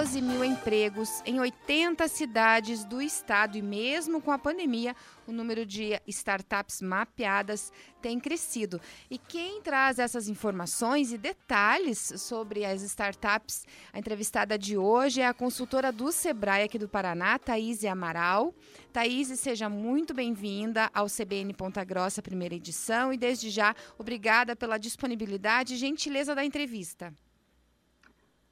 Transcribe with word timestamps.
12 0.00 0.22
mil 0.22 0.42
empregos 0.42 1.20
em 1.26 1.38
80 1.40 2.08
cidades 2.08 2.86
do 2.86 3.02
estado 3.02 3.58
e 3.58 3.60
mesmo 3.60 4.18
com 4.22 4.32
a 4.32 4.38
pandemia, 4.38 4.96
o 5.26 5.30
número 5.30 5.66
de 5.66 6.00
startups 6.06 6.80
mapeadas 6.80 7.70
tem 8.00 8.18
crescido. 8.18 8.80
E 9.10 9.18
quem 9.18 9.60
traz 9.60 9.98
essas 9.98 10.26
informações 10.26 11.12
e 11.12 11.18
detalhes 11.18 12.14
sobre 12.16 12.64
as 12.64 12.80
startups, 12.80 13.66
a 13.92 13.98
entrevistada 13.98 14.56
de 14.56 14.74
hoje 14.74 15.20
é 15.20 15.26
a 15.26 15.34
consultora 15.34 15.92
do 15.92 16.10
Sebrae 16.10 16.64
aqui 16.64 16.78
do 16.78 16.88
Paraná, 16.88 17.38
Thaís 17.38 17.84
Amaral. 17.84 18.54
Thaís, 18.94 19.28
seja 19.38 19.68
muito 19.68 20.14
bem-vinda 20.14 20.88
ao 20.94 21.08
CBN 21.08 21.52
Ponta 21.52 21.84
Grossa, 21.84 22.22
primeira 22.22 22.54
edição, 22.54 23.12
e 23.12 23.18
desde 23.18 23.50
já, 23.50 23.76
obrigada 23.98 24.56
pela 24.56 24.78
disponibilidade 24.78 25.74
e 25.74 25.76
gentileza 25.76 26.34
da 26.34 26.42
entrevista. 26.42 27.12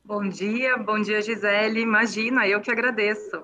Bom 0.09 0.27
dia, 0.27 0.75
bom 0.79 0.99
dia, 0.99 1.21
Gisele. 1.21 1.83
Imagina, 1.83 2.49
eu 2.49 2.63
que 2.63 2.71
agradeço. 2.71 3.43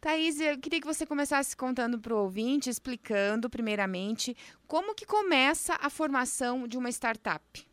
Thaís, 0.00 0.40
eu 0.40 0.58
queria 0.58 0.80
que 0.80 0.86
você 0.86 1.04
começasse 1.04 1.54
contando 1.54 1.98
para 1.98 2.14
o 2.14 2.22
ouvinte, 2.22 2.70
explicando, 2.70 3.50
primeiramente, 3.50 4.34
como 4.66 4.94
que 4.94 5.04
começa 5.04 5.76
a 5.78 5.90
formação 5.90 6.66
de 6.66 6.78
uma 6.78 6.88
startup. 6.88 7.68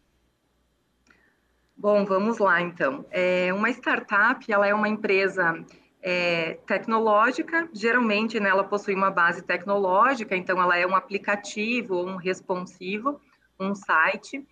Bom, 1.78 2.04
vamos 2.04 2.38
lá, 2.38 2.60
então. 2.60 3.06
É, 3.10 3.54
uma 3.54 3.70
startup, 3.70 4.52
ela 4.52 4.68
é 4.68 4.74
uma 4.74 4.90
empresa 4.90 5.66
é, 6.02 6.56
tecnológica, 6.68 7.70
geralmente 7.72 8.42
né, 8.42 8.50
ela 8.50 8.66
possui 8.66 8.94
uma 8.94 9.10
base 9.10 9.42
tecnológica, 9.42 10.36
então 10.36 10.62
ela 10.62 10.78
é 10.78 10.86
um 10.86 10.98
aplicativo, 10.98 12.04
um 12.04 12.18
responsivo, 12.18 13.22
um 13.58 13.74
site, 13.74 14.46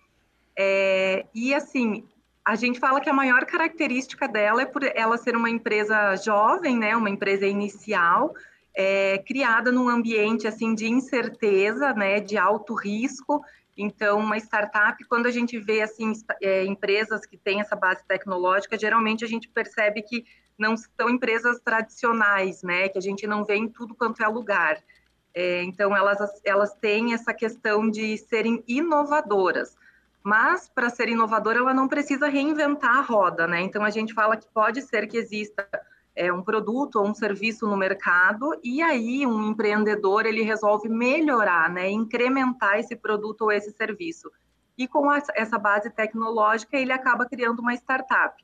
é, 0.56 1.26
e 1.34 1.54
assim, 1.54 2.08
a 2.48 2.54
gente 2.54 2.80
fala 2.80 2.98
que 2.98 3.10
a 3.10 3.12
maior 3.12 3.44
característica 3.44 4.26
dela 4.26 4.62
é 4.62 4.64
por 4.64 4.82
ela 4.82 5.18
ser 5.18 5.36
uma 5.36 5.50
empresa 5.50 6.16
jovem, 6.16 6.78
né, 6.78 6.96
uma 6.96 7.10
empresa 7.10 7.46
inicial, 7.46 8.34
é, 8.74 9.18
criada 9.18 9.70
num 9.70 9.86
ambiente 9.86 10.48
assim 10.48 10.74
de 10.74 10.86
incerteza, 10.88 11.92
né, 11.92 12.20
de 12.20 12.38
alto 12.38 12.72
risco. 12.72 13.44
Então, 13.76 14.18
uma 14.20 14.38
startup, 14.38 15.04
quando 15.04 15.26
a 15.26 15.30
gente 15.30 15.58
vê 15.58 15.82
assim 15.82 16.10
é, 16.40 16.64
empresas 16.64 17.26
que 17.26 17.36
têm 17.36 17.60
essa 17.60 17.76
base 17.76 18.02
tecnológica, 18.08 18.78
geralmente 18.78 19.26
a 19.26 19.28
gente 19.28 19.46
percebe 19.46 20.00
que 20.00 20.24
não 20.56 20.74
são 20.74 21.10
empresas 21.10 21.60
tradicionais, 21.60 22.62
né, 22.62 22.88
que 22.88 22.96
a 22.96 23.02
gente 23.02 23.26
não 23.26 23.44
vê 23.44 23.56
em 23.56 23.68
tudo 23.68 23.94
quanto 23.94 24.22
é 24.22 24.26
lugar. 24.26 24.82
É, 25.34 25.62
então, 25.64 25.94
elas, 25.94 26.18
elas 26.42 26.74
têm 26.76 27.12
essa 27.12 27.34
questão 27.34 27.90
de 27.90 28.16
serem 28.16 28.64
inovadoras. 28.66 29.76
Mas, 30.28 30.68
para 30.68 30.90
ser 30.90 31.08
inovadora, 31.08 31.60
ela 31.60 31.72
não 31.72 31.88
precisa 31.88 32.28
reinventar 32.28 32.98
a 32.98 33.00
roda, 33.00 33.46
né? 33.46 33.62
Então, 33.62 33.82
a 33.82 33.88
gente 33.88 34.12
fala 34.12 34.36
que 34.36 34.46
pode 34.52 34.82
ser 34.82 35.06
que 35.06 35.16
exista 35.16 35.66
é, 36.14 36.30
um 36.30 36.42
produto 36.42 36.96
ou 36.96 37.08
um 37.08 37.14
serviço 37.14 37.66
no 37.66 37.78
mercado 37.78 38.50
e 38.62 38.82
aí 38.82 39.26
um 39.26 39.42
empreendedor, 39.48 40.26
ele 40.26 40.42
resolve 40.42 40.86
melhorar, 40.86 41.70
né? 41.70 41.88
Incrementar 41.88 42.78
esse 42.78 42.94
produto 42.94 43.40
ou 43.40 43.52
esse 43.52 43.70
serviço. 43.72 44.30
E 44.76 44.86
com 44.86 45.10
essa 45.10 45.58
base 45.58 45.88
tecnológica, 45.88 46.76
ele 46.76 46.92
acaba 46.92 47.24
criando 47.24 47.60
uma 47.60 47.72
startup. 47.72 48.36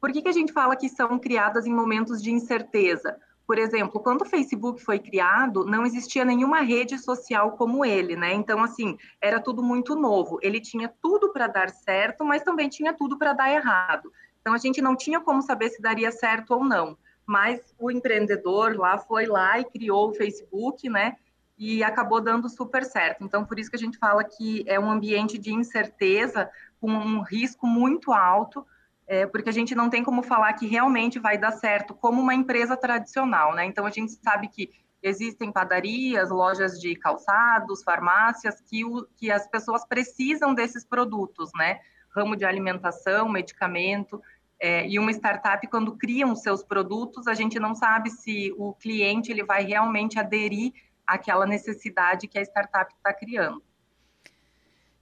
Por 0.00 0.10
que, 0.10 0.22
que 0.22 0.28
a 0.28 0.32
gente 0.32 0.52
fala 0.52 0.74
que 0.74 0.88
são 0.88 1.16
criadas 1.16 1.64
em 1.64 1.72
momentos 1.72 2.20
de 2.20 2.32
incerteza? 2.32 3.16
Por 3.50 3.58
exemplo, 3.58 4.00
quando 4.00 4.22
o 4.22 4.26
Facebook 4.26 4.80
foi 4.80 5.00
criado, 5.00 5.64
não 5.64 5.84
existia 5.84 6.24
nenhuma 6.24 6.60
rede 6.60 6.96
social 6.96 7.56
como 7.56 7.84
ele, 7.84 8.14
né? 8.14 8.32
Então, 8.32 8.62
assim, 8.62 8.96
era 9.20 9.40
tudo 9.40 9.60
muito 9.60 9.96
novo. 9.96 10.38
Ele 10.40 10.60
tinha 10.60 10.88
tudo 11.02 11.32
para 11.32 11.48
dar 11.48 11.68
certo, 11.68 12.24
mas 12.24 12.44
também 12.44 12.68
tinha 12.68 12.92
tudo 12.92 13.18
para 13.18 13.32
dar 13.32 13.50
errado. 13.50 14.12
Então, 14.40 14.54
a 14.54 14.56
gente 14.56 14.80
não 14.80 14.94
tinha 14.94 15.18
como 15.18 15.42
saber 15.42 15.68
se 15.68 15.82
daria 15.82 16.12
certo 16.12 16.52
ou 16.52 16.62
não. 16.62 16.96
Mas 17.26 17.74
o 17.76 17.90
empreendedor 17.90 18.76
lá 18.78 18.98
foi 18.98 19.26
lá 19.26 19.58
e 19.58 19.64
criou 19.64 20.10
o 20.10 20.14
Facebook, 20.14 20.88
né? 20.88 21.16
E 21.58 21.82
acabou 21.82 22.20
dando 22.20 22.48
super 22.48 22.84
certo. 22.84 23.24
Então, 23.24 23.44
por 23.44 23.58
isso 23.58 23.68
que 23.68 23.76
a 23.76 23.80
gente 23.80 23.98
fala 23.98 24.22
que 24.22 24.62
é 24.68 24.78
um 24.78 24.88
ambiente 24.88 25.36
de 25.36 25.52
incerteza, 25.52 26.48
com 26.80 26.88
um 26.88 27.20
risco 27.20 27.66
muito 27.66 28.12
alto, 28.12 28.64
é, 29.10 29.26
porque 29.26 29.50
a 29.50 29.52
gente 29.52 29.74
não 29.74 29.90
tem 29.90 30.04
como 30.04 30.22
falar 30.22 30.52
que 30.52 30.68
realmente 30.68 31.18
vai 31.18 31.36
dar 31.36 31.50
certo 31.50 31.92
como 31.92 32.22
uma 32.22 32.32
empresa 32.32 32.76
tradicional, 32.76 33.52
né? 33.56 33.64
Então 33.64 33.84
a 33.84 33.90
gente 33.90 34.12
sabe 34.12 34.46
que 34.46 34.70
existem 35.02 35.50
padarias, 35.50 36.30
lojas 36.30 36.78
de 36.78 36.94
calçados, 36.94 37.82
farmácias 37.82 38.60
que, 38.60 38.84
o, 38.84 39.04
que 39.16 39.28
as 39.28 39.48
pessoas 39.48 39.84
precisam 39.84 40.54
desses 40.54 40.84
produtos, 40.84 41.50
né? 41.56 41.80
Ramo 42.14 42.36
de 42.36 42.44
alimentação, 42.44 43.28
medicamento. 43.28 44.22
É, 44.60 44.86
e 44.86 44.96
uma 44.96 45.10
startup, 45.10 45.66
quando 45.66 45.96
criam 45.96 46.36
seus 46.36 46.62
produtos, 46.62 47.26
a 47.26 47.34
gente 47.34 47.58
não 47.58 47.74
sabe 47.74 48.10
se 48.10 48.54
o 48.56 48.74
cliente 48.74 49.32
ele 49.32 49.42
vai 49.42 49.64
realmente 49.64 50.20
aderir 50.20 50.72
àquela 51.04 51.46
necessidade 51.46 52.28
que 52.28 52.38
a 52.38 52.42
startup 52.42 52.94
está 52.94 53.12
criando. 53.12 53.60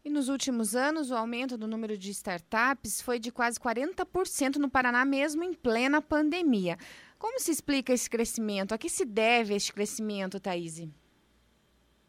E 0.05 0.11
nos 0.11 0.29
últimos 0.29 0.77
anos, 0.77 1.11
o 1.11 1.17
aumento 1.17 1.59
do 1.59 1.67
número 1.67 1.99
de 1.99 2.11
startups 2.11 3.01
foi 3.01 3.19
de 3.19 3.33
quase 3.33 3.59
40% 3.59 4.57
no 4.57 4.71
Paraná, 4.71 5.05
mesmo 5.05 5.43
em 5.43 5.53
plena 5.53 6.01
pandemia. 6.01 6.79
Como 7.19 7.41
se 7.41 7.51
explica 7.51 7.93
esse 7.93 8.09
crescimento? 8.09 8.73
A 8.73 8.79
que 8.79 8.89
se 8.89 9.05
deve 9.05 9.55
este 9.55 9.73
crescimento, 9.73 10.39
Thaís? 10.39 10.89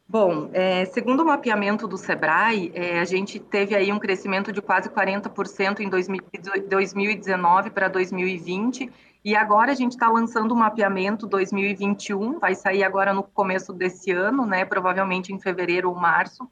Bom, 0.08 0.50
é, 0.52 0.84
segundo 0.86 1.20
o 1.20 1.26
mapeamento 1.26 1.86
do 1.86 1.96
Sebrae, 1.96 2.72
é, 2.74 2.98
a 2.98 3.04
gente 3.04 3.38
teve 3.38 3.76
aí 3.76 3.92
um 3.92 3.98
crescimento 3.98 4.50
de 4.52 4.60
quase 4.60 4.88
40% 4.88 5.80
em 5.80 5.88
2019 5.88 7.70
para 7.70 7.86
2020, 7.86 8.90
e 9.24 9.36
agora 9.36 9.70
a 9.70 9.74
gente 9.74 9.92
está 9.92 10.08
lançando 10.08 10.52
o 10.52 10.56
mapeamento 10.56 11.26
2021, 11.28 12.40
vai 12.40 12.54
sair 12.54 12.82
agora 12.82 13.12
no 13.12 13.22
começo 13.22 13.72
desse 13.72 14.10
ano, 14.10 14.44
né, 14.44 14.64
provavelmente 14.64 15.32
em 15.32 15.38
fevereiro 15.38 15.88
ou 15.88 15.94
março, 15.94 16.50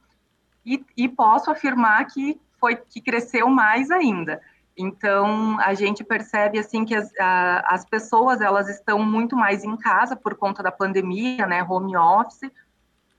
e, 0.69 0.85
e 0.95 1.09
posso 1.09 1.49
afirmar 1.49 2.05
que 2.05 2.39
foi 2.59 2.75
que 2.75 3.01
cresceu 3.01 3.49
mais 3.49 3.89
ainda. 3.89 4.39
Então, 4.77 5.59
a 5.59 5.73
gente 5.73 6.03
percebe 6.03 6.59
assim 6.59 6.85
que 6.85 6.93
as, 6.93 7.11
a, 7.19 7.73
as 7.73 7.85
pessoas 7.85 8.39
elas 8.39 8.69
estão 8.69 8.99
muito 9.03 9.35
mais 9.35 9.63
em 9.63 9.75
casa 9.75 10.15
por 10.15 10.35
conta 10.35 10.61
da 10.61 10.71
pandemia, 10.71 11.47
né, 11.47 11.63
home 11.63 11.97
office, 11.97 12.51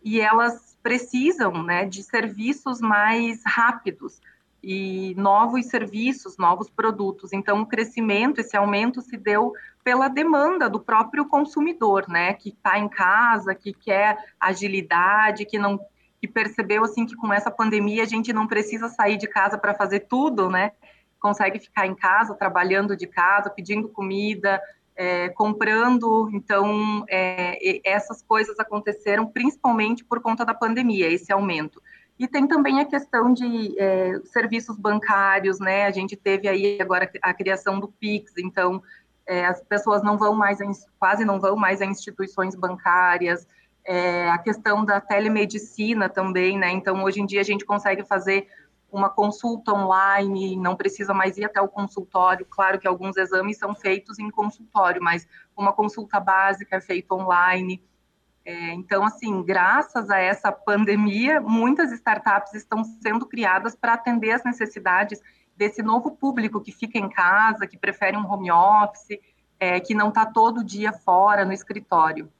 e 0.02 0.20
elas 0.20 0.78
precisam, 0.82 1.62
né, 1.62 1.84
de 1.84 2.02
serviços 2.02 2.80
mais 2.80 3.42
rápidos 3.44 4.20
e 4.62 5.14
novos 5.16 5.66
serviços, 5.66 6.36
novos 6.38 6.70
produtos. 6.70 7.32
Então, 7.32 7.62
o 7.62 7.66
crescimento, 7.66 8.40
esse 8.40 8.56
aumento 8.56 9.02
se 9.02 9.16
deu 9.16 9.52
pela 9.82 10.08
demanda 10.08 10.68
do 10.68 10.78
próprio 10.78 11.26
consumidor, 11.26 12.06
né, 12.08 12.32
que 12.34 12.50
está 12.50 12.78
em 12.78 12.88
casa, 12.88 13.54
que 13.54 13.72
quer 13.72 14.16
agilidade, 14.38 15.44
que 15.44 15.58
não 15.58 15.80
que 16.20 16.28
percebeu 16.28 16.84
assim 16.84 17.06
que 17.06 17.16
com 17.16 17.32
essa 17.32 17.50
pandemia 17.50 18.02
a 18.02 18.06
gente 18.06 18.32
não 18.32 18.46
precisa 18.46 18.88
sair 18.88 19.16
de 19.16 19.26
casa 19.26 19.56
para 19.56 19.74
fazer 19.74 20.00
tudo, 20.00 20.50
né? 20.50 20.72
Consegue 21.18 21.58
ficar 21.58 21.86
em 21.86 21.94
casa, 21.94 22.34
trabalhando 22.34 22.94
de 22.94 23.06
casa, 23.06 23.48
pedindo 23.48 23.88
comida, 23.88 24.60
é, 24.94 25.30
comprando. 25.30 26.28
Então, 26.32 27.04
é, 27.08 27.80
essas 27.88 28.22
coisas 28.22 28.58
aconteceram 28.60 29.26
principalmente 29.26 30.04
por 30.04 30.20
conta 30.20 30.44
da 30.44 30.52
pandemia, 30.52 31.10
esse 31.10 31.32
aumento. 31.32 31.80
E 32.18 32.28
tem 32.28 32.46
também 32.46 32.80
a 32.80 32.84
questão 32.84 33.32
de 33.32 33.74
é, 33.78 34.20
serviços 34.24 34.76
bancários, 34.76 35.58
né? 35.58 35.86
A 35.86 35.90
gente 35.90 36.16
teve 36.16 36.46
aí 36.48 36.78
agora 36.78 37.10
a 37.22 37.32
criação 37.32 37.80
do 37.80 37.88
Pix, 37.88 38.34
então 38.36 38.82
é, 39.26 39.46
as 39.46 39.62
pessoas 39.62 40.02
não 40.02 40.18
vão 40.18 40.34
mais, 40.34 40.58
quase 40.98 41.24
não 41.24 41.40
vão 41.40 41.56
mais 41.56 41.80
a 41.80 41.86
instituições 41.86 42.54
bancárias 42.54 43.46
é, 43.84 44.30
a 44.30 44.38
questão 44.38 44.84
da 44.84 45.00
telemedicina 45.00 46.08
também, 46.08 46.58
né? 46.58 46.70
Então, 46.70 47.02
hoje 47.02 47.20
em 47.20 47.26
dia, 47.26 47.40
a 47.40 47.44
gente 47.44 47.64
consegue 47.64 48.04
fazer 48.04 48.46
uma 48.92 49.08
consulta 49.08 49.72
online, 49.72 50.56
não 50.56 50.76
precisa 50.76 51.14
mais 51.14 51.38
ir 51.38 51.44
até 51.44 51.60
o 51.60 51.68
consultório. 51.68 52.44
Claro 52.46 52.78
que 52.78 52.88
alguns 52.88 53.16
exames 53.16 53.56
são 53.56 53.74
feitos 53.74 54.18
em 54.18 54.30
consultório, 54.30 55.02
mas 55.02 55.26
uma 55.56 55.72
consulta 55.72 56.18
básica 56.18 56.76
é 56.76 56.80
feita 56.80 57.14
online. 57.14 57.82
É, 58.44 58.72
então, 58.72 59.04
assim, 59.04 59.42
graças 59.42 60.10
a 60.10 60.18
essa 60.18 60.50
pandemia, 60.50 61.40
muitas 61.40 61.92
startups 61.92 62.54
estão 62.54 62.82
sendo 62.82 63.26
criadas 63.26 63.76
para 63.76 63.94
atender 63.94 64.32
as 64.32 64.44
necessidades 64.44 65.20
desse 65.56 65.82
novo 65.82 66.12
público 66.12 66.60
que 66.60 66.72
fica 66.72 66.98
em 66.98 67.08
casa, 67.08 67.66
que 67.66 67.78
prefere 67.78 68.16
um 68.16 68.26
home 68.26 68.50
office, 68.50 69.20
é, 69.58 69.78
que 69.78 69.94
não 69.94 70.08
está 70.08 70.24
todo 70.24 70.64
dia 70.64 70.92
fora 70.92 71.44
no 71.44 71.52
escritório. 71.52 72.32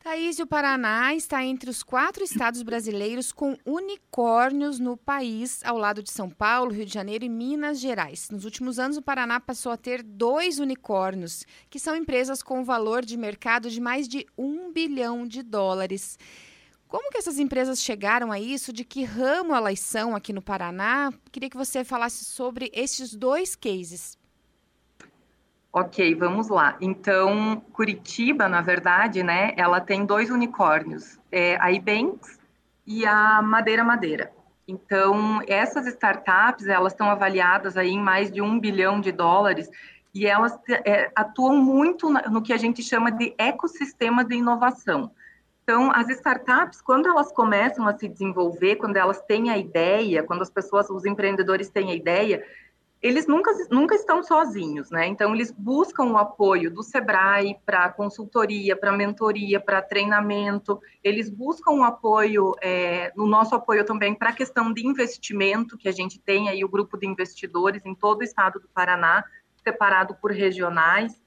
Thaís, 0.00 0.38
o 0.38 0.46
Paraná 0.46 1.12
está 1.14 1.44
entre 1.44 1.68
os 1.68 1.82
quatro 1.82 2.22
estados 2.22 2.62
brasileiros 2.62 3.32
com 3.32 3.56
unicórnios 3.66 4.78
no 4.78 4.96
país, 4.96 5.60
ao 5.64 5.76
lado 5.76 6.02
de 6.02 6.10
São 6.10 6.30
Paulo, 6.30 6.72
Rio 6.72 6.86
de 6.86 6.94
Janeiro 6.94 7.24
e 7.24 7.28
Minas 7.28 7.80
Gerais. 7.80 8.30
Nos 8.30 8.44
últimos 8.44 8.78
anos, 8.78 8.96
o 8.96 9.02
Paraná 9.02 9.40
passou 9.40 9.72
a 9.72 9.76
ter 9.76 10.02
dois 10.02 10.60
unicórnios, 10.60 11.44
que 11.68 11.80
são 11.80 11.96
empresas 11.96 12.42
com 12.42 12.64
valor 12.64 13.04
de 13.04 13.16
mercado 13.16 13.68
de 13.68 13.80
mais 13.80 14.06
de 14.06 14.24
um 14.36 14.72
bilhão 14.72 15.26
de 15.26 15.42
dólares. 15.42 16.16
Como 16.86 17.10
que 17.10 17.18
essas 17.18 17.38
empresas 17.38 17.82
chegaram 17.82 18.32
a 18.32 18.40
isso? 18.40 18.72
De 18.72 18.84
que 18.84 19.04
ramo 19.04 19.54
elas 19.54 19.80
são 19.80 20.16
aqui 20.16 20.32
no 20.32 20.40
Paraná? 20.40 21.12
Queria 21.30 21.50
que 21.50 21.56
você 21.56 21.84
falasse 21.84 22.24
sobre 22.24 22.70
esses 22.72 23.14
dois 23.14 23.54
cases. 23.54 24.17
Ok, 25.72 26.14
vamos 26.14 26.48
lá. 26.48 26.76
Então, 26.80 27.62
Curitiba, 27.72 28.48
na 28.48 28.62
verdade, 28.62 29.22
né, 29.22 29.52
ela 29.56 29.80
tem 29.80 30.06
dois 30.06 30.30
unicórnios, 30.30 31.18
é 31.30 31.56
a 31.60 31.70
Ibanks 31.70 32.38
e 32.86 33.06
a 33.06 33.42
Madeira 33.42 33.84
Madeira. 33.84 34.32
Então, 34.66 35.40
essas 35.46 35.86
startups, 35.86 36.66
elas 36.66 36.92
estão 36.92 37.10
avaliadas 37.10 37.76
aí 37.76 37.90
em 37.90 38.00
mais 38.00 38.30
de 38.30 38.40
um 38.40 38.58
bilhão 38.58 39.00
de 39.00 39.12
dólares 39.12 39.68
e 40.14 40.26
elas 40.26 40.58
é, 40.84 41.10
atuam 41.14 41.56
muito 41.56 42.10
no 42.10 42.42
que 42.42 42.52
a 42.52 42.56
gente 42.56 42.82
chama 42.82 43.10
de 43.10 43.34
ecossistema 43.38 44.24
de 44.24 44.36
inovação. 44.36 45.10
Então, 45.62 45.90
as 45.92 46.08
startups, 46.08 46.80
quando 46.80 47.08
elas 47.08 47.30
começam 47.30 47.86
a 47.86 47.96
se 47.96 48.08
desenvolver, 48.08 48.76
quando 48.76 48.96
elas 48.96 49.20
têm 49.20 49.50
a 49.50 49.58
ideia, 49.58 50.22
quando 50.22 50.40
as 50.40 50.50
pessoas, 50.50 50.88
os 50.88 51.04
empreendedores 51.04 51.68
têm 51.68 51.90
a 51.90 51.94
ideia, 51.94 52.42
eles 53.00 53.26
nunca, 53.28 53.52
nunca 53.70 53.94
estão 53.94 54.22
sozinhos, 54.22 54.90
né? 54.90 55.06
Então, 55.06 55.32
eles 55.32 55.52
buscam 55.52 56.06
o 56.06 56.18
apoio 56.18 56.70
do 56.70 56.82
Sebrae 56.82 57.56
para 57.64 57.90
consultoria, 57.90 58.76
para 58.76 58.92
mentoria, 58.92 59.60
para 59.60 59.80
treinamento, 59.80 60.80
eles 61.02 61.30
buscam 61.30 61.72
o 61.72 61.84
apoio, 61.84 62.54
é, 62.60 63.12
no 63.16 63.26
nosso 63.26 63.54
apoio 63.54 63.84
também 63.84 64.14
para 64.14 64.30
a 64.30 64.34
questão 64.34 64.72
de 64.72 64.84
investimento, 64.84 65.78
que 65.78 65.88
a 65.88 65.92
gente 65.92 66.18
tem 66.18 66.48
aí 66.48 66.64
o 66.64 66.68
grupo 66.68 66.98
de 66.98 67.06
investidores 67.06 67.86
em 67.86 67.94
todo 67.94 68.20
o 68.20 68.24
estado 68.24 68.58
do 68.58 68.68
Paraná, 68.68 69.24
separado 69.62 70.16
por 70.16 70.32
regionais, 70.32 71.20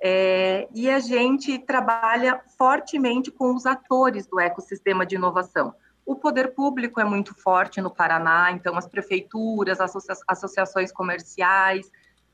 é, 0.00 0.68
e 0.74 0.90
a 0.90 0.98
gente 0.98 1.56
trabalha 1.60 2.40
fortemente 2.58 3.30
com 3.30 3.54
os 3.54 3.64
atores 3.64 4.26
do 4.26 4.40
ecossistema 4.40 5.06
de 5.06 5.14
inovação. 5.14 5.72
O 6.04 6.16
poder 6.16 6.54
público 6.54 7.00
é 7.00 7.04
muito 7.04 7.34
forte 7.34 7.80
no 7.80 7.90
Paraná, 7.90 8.50
então 8.50 8.76
as 8.76 8.86
prefeituras, 8.86 9.80
associa 9.80 10.14
associações 10.26 10.90
comerciais, 10.90 11.90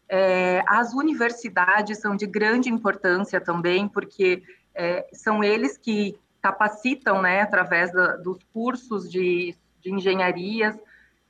é, 0.08 0.62
as 0.66 0.94
universidades 0.94 1.98
são 1.98 2.16
de 2.16 2.26
grande 2.26 2.70
importância 2.70 3.40
também, 3.40 3.86
porque 3.86 4.42
é, 4.74 5.06
são 5.12 5.44
eles 5.44 5.76
que 5.76 6.18
capacitam, 6.40 7.20
né, 7.20 7.42
através 7.42 7.92
da, 7.92 8.16
dos 8.16 8.38
cursos 8.54 9.10
de, 9.10 9.54
de 9.80 9.92
engenharias, 9.92 10.78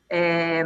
é, 0.08 0.64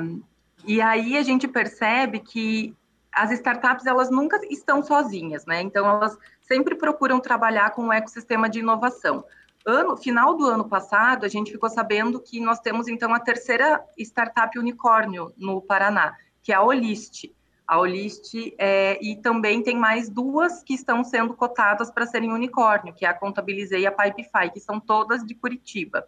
e 0.65 0.81
aí 0.81 1.17
a 1.17 1.23
gente 1.23 1.49
percebe 1.49 2.21
que 2.21 2.77
as 3.13 3.31
startups 3.33 3.87
elas 3.87 4.11
nunca 4.11 4.41
estão 4.49 4.83
sozinhas, 4.83 5.45
né? 5.45 5.61
Então 5.61 5.87
elas 5.87 6.17
sempre 6.41 6.75
procuram 6.75 7.21
trabalhar 7.21 7.71
com 7.71 7.85
um 7.85 7.93
ecossistema 7.93 8.49
de 8.49 8.61
inovação. 8.61 9.25
Ano, 9.65 9.97
final 9.97 10.37
do 10.37 10.45
ano 10.47 10.69
passado, 10.69 11.25
a 11.25 11.29
gente 11.29 11.53
ficou 11.53 11.71
sabendo 11.71 12.21
que 12.21 12.41
nós 12.41 12.59
temos 12.59 12.89
então 12.89 13.15
a 13.15 13.21
terceira 13.21 13.85
startup 13.97 14.59
unicórnio 14.59 15.33
no 15.37 15.61
Paraná, 15.61 16.17
que 16.43 16.53
é 16.53 16.57
a 16.57 16.63
Olist. 16.63 17.33
A 17.67 17.79
Olist 17.79 18.35
é, 18.59 18.99
e 19.01 19.17
também 19.17 19.63
tem 19.63 19.77
mais 19.77 20.09
duas 20.09 20.65
que 20.65 20.75
estão 20.75 21.05
sendo 21.05 21.35
cotadas 21.35 21.91
para 21.91 22.07
serem 22.07 22.33
unicórnio, 22.33 22.93
que 22.93 23.07
é 23.07 23.09
a 23.09 23.15
Contabilizei 23.15 23.83
e 23.83 23.87
a 23.87 23.93
Pipefy, 23.93 24.51
que 24.53 24.61
são 24.61 24.81
todas 24.81 25.25
de 25.25 25.35
Curitiba. 25.35 26.05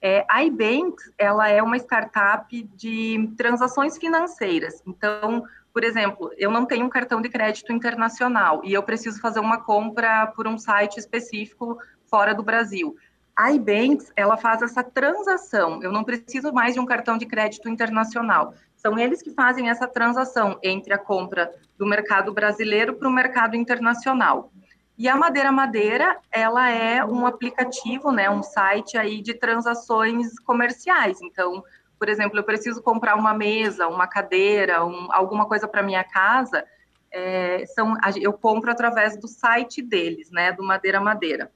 É, 0.00 0.24
a 0.28 0.44
iBanks, 0.44 1.10
ela 1.18 1.48
é 1.48 1.62
uma 1.62 1.76
startup 1.78 2.62
de 2.76 3.32
transações 3.36 3.98
financeiras. 3.98 4.82
Então, 4.86 5.44
por 5.72 5.82
exemplo, 5.82 6.30
eu 6.36 6.50
não 6.50 6.64
tenho 6.64 6.86
um 6.86 6.90
cartão 6.90 7.20
de 7.20 7.28
crédito 7.28 7.72
internacional 7.72 8.60
e 8.64 8.72
eu 8.72 8.82
preciso 8.82 9.20
fazer 9.20 9.40
uma 9.40 9.60
compra 9.60 10.28
por 10.28 10.46
um 10.46 10.56
site 10.56 10.98
específico 10.98 11.78
fora 12.14 12.32
do 12.32 12.44
Brasil. 12.44 12.94
A 13.34 13.50
iBanks, 13.50 14.12
ela 14.14 14.36
faz 14.36 14.62
essa 14.62 14.84
transação. 14.84 15.82
Eu 15.82 15.90
não 15.90 16.04
preciso 16.04 16.52
mais 16.52 16.74
de 16.74 16.78
um 16.78 16.86
cartão 16.86 17.18
de 17.18 17.26
crédito 17.26 17.68
internacional. 17.68 18.54
São 18.76 18.96
eles 18.96 19.20
que 19.20 19.32
fazem 19.32 19.68
essa 19.68 19.88
transação 19.88 20.56
entre 20.62 20.94
a 20.94 20.98
compra 20.98 21.52
do 21.76 21.84
mercado 21.84 22.32
brasileiro 22.32 22.94
para 22.94 23.08
o 23.08 23.12
mercado 23.12 23.56
internacional. 23.56 24.52
E 24.96 25.08
a 25.08 25.16
Madeira 25.16 25.50
Madeira, 25.50 26.16
ela 26.30 26.70
é 26.70 27.04
um 27.04 27.26
aplicativo, 27.26 28.12
né, 28.12 28.30
um 28.30 28.44
site 28.44 28.96
aí 28.96 29.20
de 29.20 29.34
transações 29.34 30.38
comerciais. 30.38 31.20
Então, 31.20 31.64
por 31.98 32.08
exemplo, 32.08 32.38
eu 32.38 32.44
preciso 32.44 32.80
comprar 32.80 33.16
uma 33.16 33.34
mesa, 33.34 33.88
uma 33.88 34.06
cadeira, 34.06 34.84
um, 34.84 35.08
alguma 35.10 35.46
coisa 35.46 35.66
para 35.66 35.82
minha 35.82 36.04
casa, 36.04 36.64
é, 37.10 37.66
são, 37.74 37.96
eu 38.20 38.32
compro 38.32 38.70
através 38.70 39.16
do 39.16 39.26
site 39.26 39.82
deles, 39.82 40.30
né, 40.30 40.52
do 40.52 40.62
Madeira 40.62 41.00
Madeira. 41.00 41.50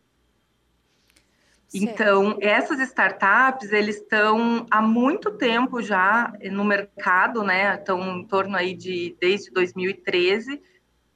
Então, 1.73 2.39
essas 2.41 2.81
startups, 2.81 3.73
eles 3.73 3.97
estão 3.97 4.67
há 4.71 4.81
muito 4.81 5.33
tempo 5.33 5.83
já 5.83 6.33
no 6.51 6.65
mercado, 6.65 7.43
né? 7.43 7.75
Estão 7.75 8.19
em 8.19 8.25
torno 8.25 8.57
aí 8.57 8.75
de 8.75 9.15
desde 9.21 9.51
2013 9.51 10.63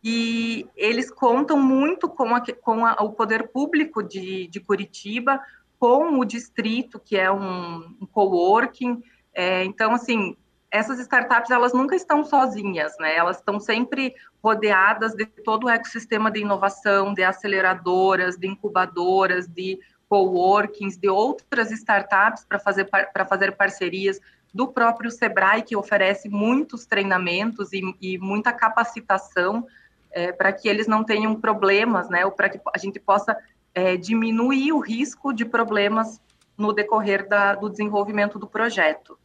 e 0.04 0.66
eles 0.76 1.10
contam 1.10 1.58
muito 1.58 2.08
com, 2.08 2.34
a, 2.34 2.42
com 2.60 2.84
a, 2.84 2.94
o 3.02 3.12
poder 3.12 3.48
público 3.48 4.02
de, 4.02 4.48
de, 4.48 4.60
Curitiba, 4.60 5.40
com 5.78 6.18
o 6.18 6.24
distrito, 6.24 7.00
que 7.00 7.16
é 7.16 7.30
um, 7.30 7.96
um 8.00 8.06
coworking. 8.06 9.02
É, 9.32 9.64
então, 9.64 9.92
assim, 9.94 10.36
essas 10.70 10.98
startups, 10.98 11.50
elas 11.50 11.72
nunca 11.72 11.94
estão 11.94 12.24
sozinhas, 12.24 12.92
né? 12.98 13.14
Elas 13.14 13.38
estão 13.38 13.60
sempre 13.60 14.14
rodeadas 14.42 15.14
de 15.14 15.24
todo 15.24 15.64
o 15.64 15.70
ecossistema 15.70 16.30
de 16.30 16.40
inovação, 16.40 17.14
de 17.14 17.22
aceleradoras, 17.22 18.36
de 18.36 18.48
incubadoras, 18.48 19.46
de 19.46 19.78
coworkings, 20.12 20.98
de 20.98 21.08
outras 21.08 21.70
startups 21.70 22.44
para 22.44 22.58
fazer, 22.58 22.84
para 22.84 23.24
fazer 23.24 23.52
parcerias, 23.52 24.20
do 24.52 24.68
próprio 24.68 25.10
Sebrae, 25.10 25.62
que 25.62 25.74
oferece 25.74 26.28
muitos 26.28 26.84
treinamentos 26.84 27.72
e, 27.72 27.80
e 27.98 28.18
muita 28.18 28.52
capacitação 28.52 29.66
é, 30.10 30.30
para 30.30 30.52
que 30.52 30.68
eles 30.68 30.86
não 30.86 31.02
tenham 31.02 31.34
problemas, 31.40 32.10
né, 32.10 32.26
ou 32.26 32.30
para 32.30 32.50
que 32.50 32.60
a 32.74 32.76
gente 32.76 33.00
possa 33.00 33.34
é, 33.74 33.96
diminuir 33.96 34.74
o 34.74 34.80
risco 34.80 35.32
de 35.32 35.46
problemas 35.46 36.20
no 36.58 36.74
decorrer 36.74 37.26
da, 37.26 37.54
do 37.54 37.70
desenvolvimento 37.70 38.38
do 38.38 38.46
projeto. 38.46 39.18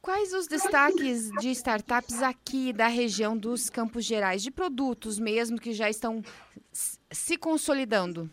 Quais 0.00 0.32
os 0.32 0.46
destaques 0.46 1.30
de 1.38 1.50
startups 1.50 2.22
aqui 2.22 2.72
da 2.72 2.86
região 2.86 3.36
dos 3.36 3.68
Campos 3.68 4.06
Gerais, 4.06 4.42
de 4.42 4.50
produtos 4.50 5.18
mesmo 5.18 5.60
que 5.60 5.74
já 5.74 5.90
estão 5.90 6.22
se 6.72 7.36
consolidando? 7.36 8.30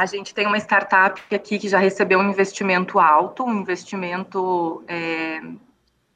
A 0.00 0.06
gente 0.06 0.34
tem 0.34 0.46
uma 0.46 0.56
startup 0.56 1.22
aqui 1.34 1.58
que 1.58 1.68
já 1.68 1.78
recebeu 1.78 2.18
um 2.18 2.30
investimento 2.30 2.98
alto, 2.98 3.44
um 3.44 3.60
investimento. 3.60 4.82
É, 4.88 5.42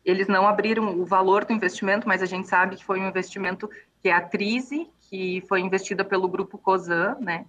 eles 0.03 0.27
não 0.27 0.49
abriram 0.49 0.99
o 0.99 1.05
valor 1.05 1.45
do 1.45 1.53
investimento, 1.53 2.09
mas 2.09 2.23
a 2.23 2.25
gente 2.25 2.49
sabe 2.49 2.77
que 2.77 2.85
foi 2.85 2.99
um 2.99 3.07
investimento 3.07 3.69
que 4.01 4.09
é 4.09 4.13
a 4.15 4.23
Trise, 4.23 4.89
que 5.03 5.45
foi 5.47 5.61
investida 5.61 6.03
pelo 6.03 6.27
grupo 6.27 6.57
Cosan, 6.57 7.19
né? 7.21 7.45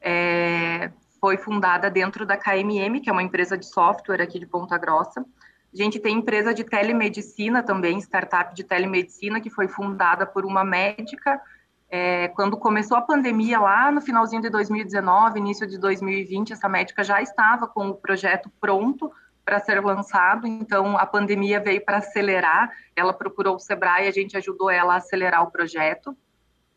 É, 0.00 0.92
foi 1.20 1.36
fundada 1.36 1.90
dentro 1.90 2.24
da 2.24 2.36
KMM, 2.36 3.00
que 3.00 3.10
é 3.10 3.12
uma 3.12 3.24
empresa 3.24 3.58
de 3.58 3.66
software 3.66 4.22
aqui 4.22 4.38
de 4.38 4.46
Ponta 4.46 4.78
Grossa. 4.78 5.20
A 5.20 5.76
gente 5.76 5.98
tem 5.98 6.16
empresa 6.16 6.54
de 6.54 6.62
telemedicina 6.62 7.60
também, 7.60 7.98
startup 7.98 8.54
de 8.54 8.62
telemedicina, 8.62 9.40
que 9.40 9.50
foi 9.50 9.66
fundada 9.66 10.26
por 10.26 10.46
uma 10.46 10.62
médica 10.62 11.40
é, 11.94 12.28
quando 12.28 12.56
começou 12.56 12.96
a 12.96 13.02
pandemia 13.02 13.60
lá 13.60 13.92
no 13.92 14.00
finalzinho 14.00 14.40
de 14.40 14.48
2019, 14.48 15.38
início 15.38 15.66
de 15.66 15.76
2020, 15.76 16.54
essa 16.54 16.66
médica 16.66 17.04
já 17.04 17.20
estava 17.20 17.66
com 17.66 17.90
o 17.90 17.94
projeto 17.94 18.50
pronto 18.58 19.12
para 19.44 19.60
ser 19.60 19.78
lançado, 19.84 20.46
então 20.46 20.96
a 20.96 21.04
pandemia 21.04 21.60
veio 21.60 21.84
para 21.84 21.98
acelerar, 21.98 22.70
ela 22.96 23.12
procurou 23.12 23.56
o 23.56 23.58
Sebrae, 23.58 24.08
a 24.08 24.10
gente 24.10 24.34
ajudou 24.38 24.70
ela 24.70 24.94
a 24.94 24.96
acelerar 24.96 25.42
o 25.42 25.50
projeto. 25.50 26.16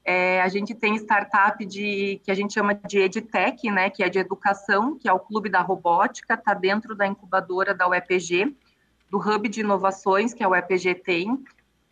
É, 0.03 0.41
a 0.41 0.49
gente 0.49 0.75
tem 0.75 0.95
startup 0.97 1.65
de 1.65 2.19
que 2.21 2.29
a 2.29 2.35
gente 2.35 2.53
chama 2.53 2.75
de 2.75 2.99
EdTech, 2.99 3.71
né, 3.71 3.89
que 3.89 4.03
é 4.03 4.09
de 4.09 4.19
educação, 4.19 4.97
que 4.97 5.07
é 5.07 5.13
o 5.13 5.19
Clube 5.19 5.47
da 5.47 5.61
Robótica, 5.61 6.33
está 6.33 6.53
dentro 6.53 6.93
da 6.93 7.07
incubadora 7.07 7.73
da 7.73 7.87
UEPG, 7.87 8.53
do 9.09 9.17
Hub 9.17 9.47
de 9.47 9.61
Inovações, 9.61 10.33
que 10.33 10.43
a 10.43 10.49
UEPG 10.49 10.95
tem 10.95 11.41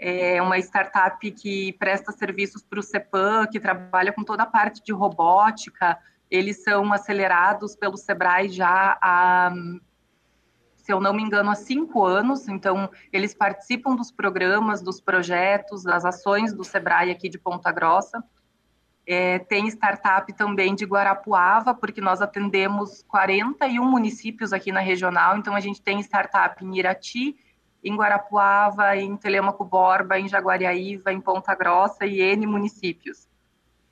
é 0.05 0.41
uma 0.41 0.57
startup 0.59 1.31
que 1.31 1.71
presta 1.79 2.11
serviços 2.11 2.61
para 2.61 2.77
o 2.77 2.83
CEPAM, 2.83 3.47
que 3.47 3.57
trabalha 3.57 4.11
com 4.11 4.21
toda 4.21 4.43
a 4.43 4.45
parte 4.45 4.83
de 4.83 4.91
robótica. 4.91 5.97
Eles 6.29 6.61
são 6.61 6.91
acelerados 6.91 7.73
pelo 7.73 7.95
Sebrae 7.95 8.49
já 8.49 8.97
há, 9.01 9.53
se 10.75 10.91
eu 10.91 10.99
não 10.99 11.13
me 11.13 11.23
engano, 11.23 11.49
há 11.49 11.55
cinco 11.55 12.03
anos. 12.03 12.49
Então, 12.49 12.89
eles 13.13 13.33
participam 13.33 13.95
dos 13.95 14.11
programas, 14.11 14.81
dos 14.81 14.99
projetos, 14.99 15.83
das 15.83 16.03
ações 16.03 16.53
do 16.53 16.65
Sebrae 16.65 17.09
aqui 17.09 17.29
de 17.29 17.39
Ponta 17.39 17.71
Grossa. 17.71 18.21
É, 19.07 19.39
tem 19.39 19.67
startup 19.69 20.33
também 20.33 20.75
de 20.75 20.83
Guarapuava, 20.83 21.73
porque 21.73 22.01
nós 22.01 22.21
atendemos 22.21 23.03
41 23.03 23.89
municípios 23.89 24.51
aqui 24.51 24.69
na 24.69 24.81
regional. 24.81 25.37
Então, 25.37 25.55
a 25.55 25.61
gente 25.61 25.81
tem 25.81 26.01
startup 26.01 26.61
em 26.61 26.77
Irati, 26.77 27.37
em 27.83 27.95
Guarapuava, 27.95 28.95
em 28.95 29.17
Telemaco 29.17 29.65
Borba, 29.65 30.17
em 30.17 30.27
Jaguariaíva, 30.27 31.11
em 31.11 31.19
Ponta 31.19 31.53
Grossa 31.53 32.05
e 32.05 32.21
N 32.21 32.47
municípios. 32.47 33.27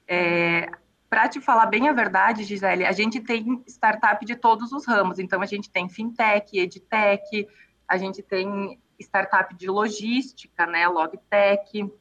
É, 0.07 0.69
Para 1.09 1.27
te 1.27 1.41
falar 1.41 1.65
bem 1.65 1.89
a 1.89 1.93
verdade, 1.93 2.45
Gisele, 2.45 2.85
a 2.85 2.91
gente 2.93 3.19
tem 3.19 3.61
startup 3.67 4.25
de 4.25 4.35
todos 4.35 4.71
os 4.71 4.85
ramos. 4.87 5.19
Então, 5.19 5.41
a 5.41 5.45
gente 5.45 5.69
tem 5.69 5.89
fintech, 5.89 6.57
edtech, 6.57 7.47
a 7.85 7.97
gente 7.97 8.23
tem 8.23 8.79
startup 8.97 9.53
de 9.55 9.67
logística, 9.67 10.65
né, 10.65 10.87
logtech. 10.87 11.91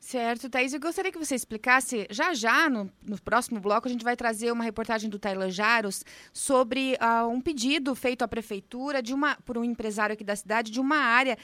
Certo, 0.00 0.48
Thaís. 0.48 0.72
Eu 0.72 0.80
gostaria 0.80 1.12
que 1.12 1.18
você 1.18 1.34
explicasse, 1.34 2.06
já 2.10 2.32
já, 2.32 2.70
no, 2.70 2.90
no 3.06 3.20
próximo 3.20 3.60
bloco, 3.60 3.86
a 3.86 3.90
gente 3.90 4.02
vai 4.02 4.16
trazer 4.16 4.50
uma 4.50 4.64
reportagem 4.64 5.10
do 5.10 5.18
Tailan 5.18 5.50
Jaros 5.50 6.02
sobre 6.32 6.94
uh, 6.94 7.28
um 7.28 7.38
pedido 7.38 7.94
feito 7.94 8.22
à 8.22 8.28
prefeitura 8.28 9.02
de 9.02 9.12
uma, 9.12 9.36
por 9.44 9.58
um 9.58 9.62
empresário 9.62 10.14
aqui 10.14 10.24
da 10.24 10.34
cidade 10.34 10.72
de 10.72 10.80
uma 10.80 10.96
área 10.96 11.36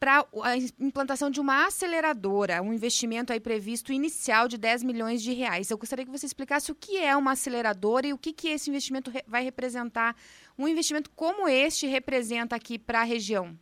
para 0.00 0.26
a 0.42 0.56
implantação 0.80 1.30
de 1.30 1.40
uma 1.40 1.66
aceleradora, 1.66 2.62
um 2.62 2.72
investimento 2.72 3.32
aí 3.32 3.38
previsto 3.38 3.92
inicial 3.92 4.48
de 4.48 4.56
10 4.56 4.82
milhões 4.82 5.22
de 5.22 5.32
reais. 5.32 5.70
Eu 5.70 5.78
gostaria 5.78 6.06
que 6.06 6.10
você 6.10 6.24
explicasse 6.24 6.72
o 6.72 6.74
que 6.74 6.96
é 6.96 7.14
uma 7.14 7.32
aceleradora 7.32 8.06
e 8.06 8.12
o 8.14 8.18
que, 8.18 8.32
que 8.32 8.48
esse 8.48 8.70
investimento 8.70 9.12
vai 9.26 9.44
representar, 9.44 10.16
um 10.58 10.66
investimento 10.66 11.10
como 11.10 11.46
este 11.46 11.86
representa 11.86 12.56
aqui 12.56 12.78
para 12.78 13.02
a 13.02 13.04
região. 13.04 13.56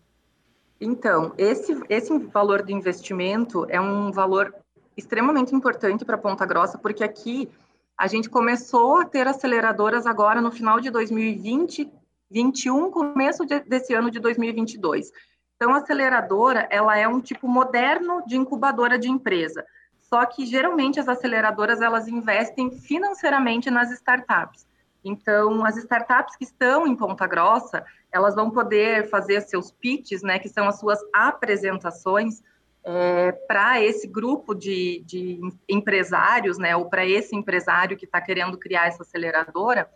Então, 0.84 1.32
esse, 1.38 1.80
esse 1.88 2.18
valor 2.18 2.64
de 2.64 2.74
investimento 2.74 3.64
é 3.68 3.80
um 3.80 4.10
valor 4.10 4.52
extremamente 4.96 5.54
importante 5.54 6.04
para 6.04 6.18
Ponta 6.18 6.44
Grossa, 6.44 6.76
porque 6.76 7.04
aqui 7.04 7.48
a 7.96 8.08
gente 8.08 8.28
começou 8.28 8.96
a 8.96 9.04
ter 9.04 9.28
aceleradoras 9.28 10.06
agora 10.06 10.40
no 10.40 10.50
final 10.50 10.80
de 10.80 10.90
2020, 10.90 11.88
21, 12.28 12.90
começo 12.90 13.46
de, 13.46 13.60
desse 13.60 13.94
ano 13.94 14.10
de 14.10 14.18
2022. 14.18 15.12
Então, 15.54 15.72
a 15.72 15.78
aceleradora, 15.78 16.66
ela 16.68 16.98
é 16.98 17.06
um 17.06 17.20
tipo 17.20 17.46
moderno 17.46 18.20
de 18.26 18.36
incubadora 18.36 18.98
de 18.98 19.08
empresa. 19.08 19.64
Só 20.00 20.26
que 20.26 20.44
geralmente 20.44 20.98
as 20.98 21.08
aceleradoras 21.08 21.80
elas 21.80 22.08
investem 22.08 22.72
financeiramente 22.72 23.70
nas 23.70 23.92
startups. 23.92 24.66
Então, 25.04 25.64
as 25.64 25.76
startups 25.76 26.36
que 26.36 26.44
estão 26.44 26.86
em 26.86 26.94
Ponta 26.94 27.26
Grossa, 27.26 27.84
elas 28.12 28.34
vão 28.34 28.50
poder 28.50 29.08
fazer 29.08 29.40
seus 29.42 29.72
pitches, 29.72 30.22
né, 30.22 30.38
que 30.38 30.48
são 30.48 30.68
as 30.68 30.78
suas 30.78 30.98
apresentações 31.12 32.42
é, 32.84 33.32
para 33.32 33.80
esse 33.82 34.06
grupo 34.06 34.54
de, 34.54 35.02
de 35.04 35.40
empresários, 35.68 36.58
né, 36.58 36.76
ou 36.76 36.88
para 36.88 37.06
esse 37.06 37.34
empresário 37.34 37.96
que 37.96 38.04
está 38.04 38.20
querendo 38.20 38.58
criar 38.58 38.86
essa 38.86 39.02
aceleradora, 39.02 39.90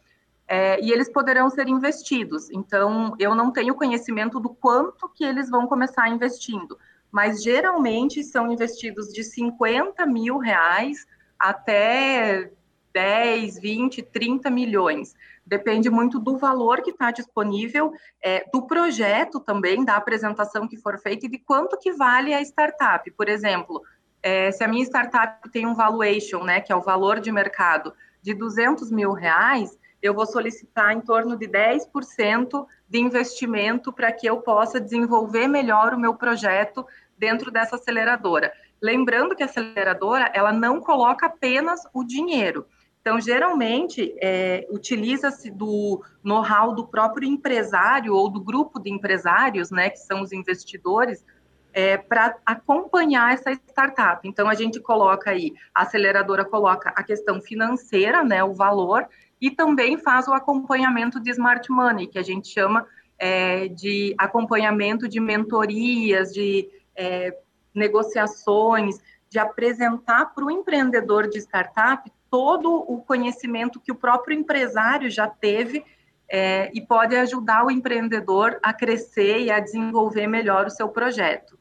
é, 0.49 0.81
e 0.81 0.93
eles 0.93 1.11
poderão 1.11 1.51
ser 1.51 1.69
investidos. 1.69 2.51
Então, 2.51 3.15
eu 3.19 3.35
não 3.35 3.53
tenho 3.53 3.75
conhecimento 3.75 4.39
do 4.39 4.51
quanto 4.51 5.09
que 5.09 5.25
eles 5.25 5.51
vão 5.51 5.67
começar 5.67 6.09
investindo, 6.09 6.79
mas 7.11 7.43
geralmente 7.43 8.23
são 8.23 8.51
investidos 8.51 9.13
de 9.13 9.25
50 9.25 10.07
mil 10.07 10.39
reais 10.39 11.05
até 11.39 12.51
10, 12.97 13.59
20, 13.59 14.03
30 14.05 14.49
milhões. 14.49 15.15
Depende 15.45 15.91
muito 15.91 16.19
do 16.19 16.39
valor 16.39 16.81
que 16.81 16.93
está 16.93 17.11
disponível, 17.11 17.93
é, 18.23 18.43
do 18.51 18.67
projeto 18.67 19.39
também, 19.39 19.85
da 19.85 19.97
apresentação 19.97 20.67
que 20.67 20.79
for 20.79 20.99
feita 20.99 21.27
e 21.27 21.29
de 21.29 21.37
quanto 21.37 21.79
que 21.79 21.93
vale 21.93 22.33
a 22.33 22.41
startup. 22.41 23.11
Por 23.11 23.29
exemplo, 23.29 23.83
é, 24.23 24.51
se 24.51 24.65
a 24.65 24.69
minha 24.69 24.83
startup 24.83 25.47
tem 25.51 25.67
um 25.67 25.75
valuation, 25.75 26.43
né, 26.43 26.63
que 26.63 26.73
é 26.73 26.77
o 26.77 26.81
valor 26.81 27.21
de 27.21 27.31
mercado, 27.31 27.93
de 28.23 28.33
200 28.33 28.91
mil 28.91 29.13
reais, 29.13 29.79
eu 30.01 30.15
vou 30.15 30.25
solicitar 30.25 30.93
em 30.93 31.03
torno 31.03 31.37
de 31.37 31.47
10% 31.47 32.67
de 32.89 32.99
investimento 32.99 33.93
para 33.93 34.11
que 34.11 34.27
eu 34.27 34.39
possa 34.41 34.81
desenvolver 34.81 35.49
melhor 35.49 35.93
o 35.93 36.01
meu 36.01 36.15
projeto 36.15 36.87
dentro 37.19 37.51
dessa 37.51 37.77
aceleradora. 37.77 38.51
Lembrando 38.81 39.37
que 39.37 39.43
a 39.43 39.47
aceleradora 39.47 40.31
ela 40.35 40.51
não 40.51 40.81
coloca 40.81 41.27
apenas 41.27 41.83
o 41.93 42.03
dinheiro. 42.03 42.67
Então, 43.07 43.21
geralmente, 43.21 44.17
é, 44.21 44.67
utiliza-se 44.69 45.49
do 45.49 46.03
know-how 46.25 46.75
do 46.75 46.89
próprio 46.89 47.29
empresário 47.29 48.13
ou 48.13 48.29
do 48.29 48.41
grupo 48.41 48.81
de 48.81 48.91
empresários, 48.91 49.71
né, 49.71 49.91
que 49.91 49.99
são 49.99 50.23
os 50.23 50.33
investidores, 50.33 51.25
é, 51.73 51.97
para 51.97 52.37
acompanhar 52.45 53.33
essa 53.33 53.53
startup. 53.53 54.27
Então, 54.29 54.49
a 54.49 54.55
gente 54.55 54.81
coloca 54.81 55.31
aí, 55.31 55.55
a 55.73 55.83
aceleradora 55.83 56.45
coloca 56.45 56.89
a 56.97 57.03
questão 57.05 57.41
financeira, 57.41 58.25
né, 58.25 58.43
o 58.43 58.53
valor, 58.53 59.07
e 59.41 59.53
também 59.53 59.97
faz 59.97 60.27
o 60.27 60.33
acompanhamento 60.33 61.21
de 61.21 61.31
smart 61.31 61.71
money, 61.71 62.09
que 62.09 62.19
a 62.19 62.25
gente 62.25 62.49
chama 62.49 62.85
é, 63.21 63.69
de 63.69 64.17
acompanhamento 64.19 65.09
de 65.09 65.21
mentorias, 65.21 66.33
de 66.33 66.69
é, 66.97 67.39
negociações, 67.73 68.97
de 69.31 69.39
apresentar 69.39 70.35
para 70.35 70.45
o 70.45 70.51
empreendedor 70.51 71.29
de 71.29 71.39
startup 71.39 72.11
todo 72.37 72.71
o 72.71 72.99
conhecimento 73.01 73.81
que 73.81 73.91
o 73.91 73.95
próprio 73.95 74.39
empresário 74.39 75.11
já 75.11 75.27
teve 75.27 75.83
é, 76.29 76.71
e 76.75 76.83
pode 76.83 77.17
ajudar 77.17 77.65
o 77.65 77.71
empreendedor 77.71 78.59
a 78.63 78.75
crescer 78.75 79.41
e 79.41 79.51
a 79.51 79.59
desenvolver 79.59 80.27
melhor 80.27 80.67
o 80.67 80.71
seu 80.71 80.87
projeto. 80.87 81.59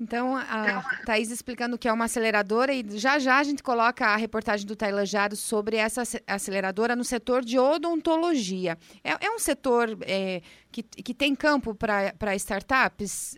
Então, 0.00 0.34
a 0.34 0.82
Thaís 1.04 1.30
explicando 1.30 1.76
que 1.76 1.86
é 1.86 1.92
uma 1.92 2.06
aceleradora 2.06 2.72
e 2.72 2.82
já 2.98 3.18
já 3.18 3.38
a 3.38 3.42
gente 3.42 3.62
coloca 3.62 4.06
a 4.06 4.16
reportagem 4.16 4.66
do 4.66 4.74
Taila 4.74 5.04
Jaro 5.04 5.36
sobre 5.36 5.76
essa 5.76 6.04
aceleradora 6.26 6.96
no 6.96 7.04
setor 7.04 7.44
de 7.44 7.58
odontologia. 7.58 8.78
É, 9.04 9.26
é 9.26 9.30
um 9.30 9.38
setor 9.38 9.98
é, 10.06 10.40
que, 10.72 10.82
que 10.82 11.12
tem 11.12 11.34
campo 11.34 11.74
para 11.74 12.34
startups? 12.36 13.36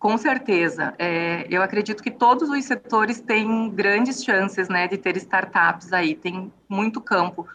Com 0.00 0.16
certeza. 0.16 0.94
É, 0.98 1.46
eu 1.50 1.62
acredito 1.62 2.02
que 2.02 2.10
todos 2.10 2.48
os 2.48 2.64
setores 2.64 3.20
têm 3.20 3.68
grandes 3.68 4.24
chances 4.24 4.66
né, 4.66 4.88
de 4.88 4.96
ter 4.96 5.14
startups 5.18 5.92
aí, 5.92 6.14
tem 6.14 6.50
muito 6.66 7.02
campo. 7.02 7.46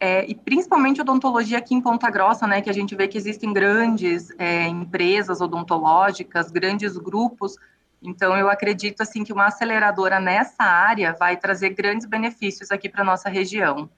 É, 0.00 0.28
e 0.28 0.34
principalmente 0.34 1.00
odontologia 1.00 1.56
aqui 1.56 1.72
em 1.72 1.80
Ponta 1.80 2.10
Grossa, 2.10 2.48
né, 2.48 2.60
que 2.60 2.68
a 2.68 2.72
gente 2.72 2.96
vê 2.96 3.06
que 3.06 3.16
existem 3.16 3.52
grandes 3.52 4.28
é, 4.38 4.66
empresas 4.66 5.40
odontológicas, 5.40 6.50
grandes 6.50 6.96
grupos. 6.96 7.54
Então, 8.02 8.36
eu 8.36 8.50
acredito 8.50 9.00
assim 9.00 9.22
que 9.22 9.32
uma 9.32 9.46
aceleradora 9.46 10.18
nessa 10.18 10.64
área 10.64 11.12
vai 11.12 11.36
trazer 11.36 11.70
grandes 11.70 12.08
benefícios 12.08 12.72
aqui 12.72 12.88
para 12.88 13.04
nossa 13.04 13.28
região. 13.28 13.88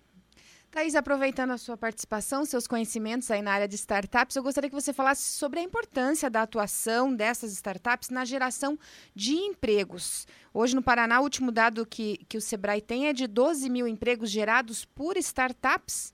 Thaís, 0.71 0.95
aproveitando 0.95 1.53
a 1.53 1.59
sua 1.59 1.77
participação, 1.77 2.45
seus 2.45 2.67
conhecimentos 2.67 3.31
aí 3.31 3.41
na 3.41 3.53
área 3.53 3.69
de 3.69 3.77
startups, 3.77 4.37
eu 4.37 4.43
gostaria 4.43 4.69
que 4.69 4.75
você 4.75 4.93
falasse 4.93 5.23
sobre 5.23 5.61
a 5.61 5.63
importância 5.63 6.29
da 6.29 6.43
atuação 6.43 7.15
dessas 7.15 7.53
startups 7.53 8.11
na 8.11 8.25
geração 8.25 8.79
de 9.15 9.35
empregos. 9.35 10.27
Hoje 10.53 10.75
no 10.75 10.83
Paraná, 10.83 11.21
o 11.21 11.23
último 11.23 11.51
dado 11.51 11.87
que, 11.87 12.19
que 12.29 12.37
o 12.37 12.41
Sebrae 12.41 12.83
tem 12.83 13.09
é 13.09 13.13
de 13.13 13.27
12 13.27 13.71
mil 13.71 13.89
empregos 13.89 14.31
gerados 14.31 14.85
por 14.85 15.17
startups? 15.17 16.13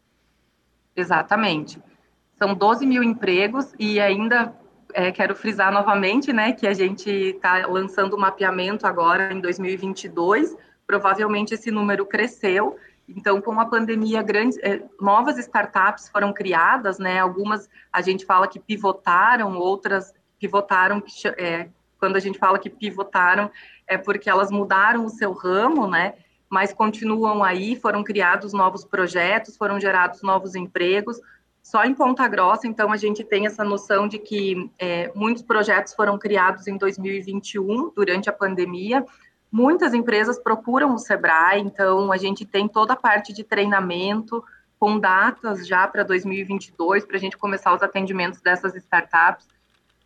Exatamente. 0.94 1.82
São 2.36 2.54
12 2.54 2.86
mil 2.86 3.02
empregos 3.02 3.72
e 3.78 3.98
ainda 4.00 4.54
é, 4.94 5.10
quero 5.10 5.34
frisar 5.34 5.72
novamente 5.72 6.32
né, 6.32 6.52
que 6.52 6.66
a 6.66 6.74
gente 6.74 7.10
está 7.10 7.66
lançando 7.66 8.14
o 8.14 8.20
mapeamento 8.20 8.86
agora 8.86 9.32
em 9.32 9.40
2022. 9.40 10.56
Provavelmente 10.86 11.54
esse 11.54 11.70
número 11.70 12.04
cresceu 12.04 12.76
então, 13.08 13.40
com 13.40 13.58
a 13.60 13.66
pandemia, 13.66 14.22
grandes, 14.22 14.58
é, 14.58 14.82
novas 15.00 15.38
startups 15.38 16.08
foram 16.08 16.32
criadas, 16.32 16.98
né? 16.98 17.18
Algumas 17.18 17.68
a 17.92 18.00
gente 18.00 18.24
fala 18.24 18.46
que 18.46 18.58
pivotaram, 18.58 19.56
outras 19.56 20.14
pivotaram, 20.38 21.02
é, 21.36 21.68
quando 21.98 22.16
a 22.16 22.20
gente 22.20 22.38
fala 22.38 22.58
que 22.58 22.70
pivotaram, 22.70 23.50
é 23.86 23.96
porque 23.98 24.30
elas 24.30 24.50
mudaram 24.50 25.04
o 25.04 25.10
seu 25.10 25.32
ramo, 25.32 25.86
né? 25.86 26.14
Mas 26.48 26.72
continuam 26.72 27.42
aí, 27.42 27.76
foram 27.76 28.04
criados 28.04 28.52
novos 28.52 28.84
projetos, 28.84 29.56
foram 29.56 29.80
gerados 29.80 30.22
novos 30.22 30.54
empregos. 30.54 31.20
Só 31.62 31.84
em 31.84 31.94
Ponta 31.94 32.26
Grossa, 32.26 32.66
então, 32.66 32.92
a 32.92 32.96
gente 32.96 33.22
tem 33.22 33.46
essa 33.46 33.62
noção 33.62 34.08
de 34.08 34.18
que 34.18 34.68
é, 34.78 35.12
muitos 35.14 35.44
projetos 35.44 35.94
foram 35.94 36.18
criados 36.18 36.66
em 36.66 36.76
2021, 36.76 37.92
durante 37.94 38.28
a 38.28 38.32
pandemia, 38.32 39.06
Muitas 39.52 39.92
empresas 39.92 40.38
procuram 40.38 40.94
o 40.94 40.98
Sebrae, 40.98 41.60
então 41.60 42.10
a 42.10 42.16
gente 42.16 42.46
tem 42.46 42.66
toda 42.66 42.94
a 42.94 42.96
parte 42.96 43.34
de 43.34 43.44
treinamento 43.44 44.42
com 44.80 44.98
datas 44.98 45.66
já 45.66 45.86
para 45.86 46.02
2022 46.02 47.04
para 47.04 47.16
a 47.16 47.20
gente 47.20 47.36
começar 47.36 47.74
os 47.74 47.82
atendimentos 47.82 48.40
dessas 48.40 48.74
startups. 48.74 49.46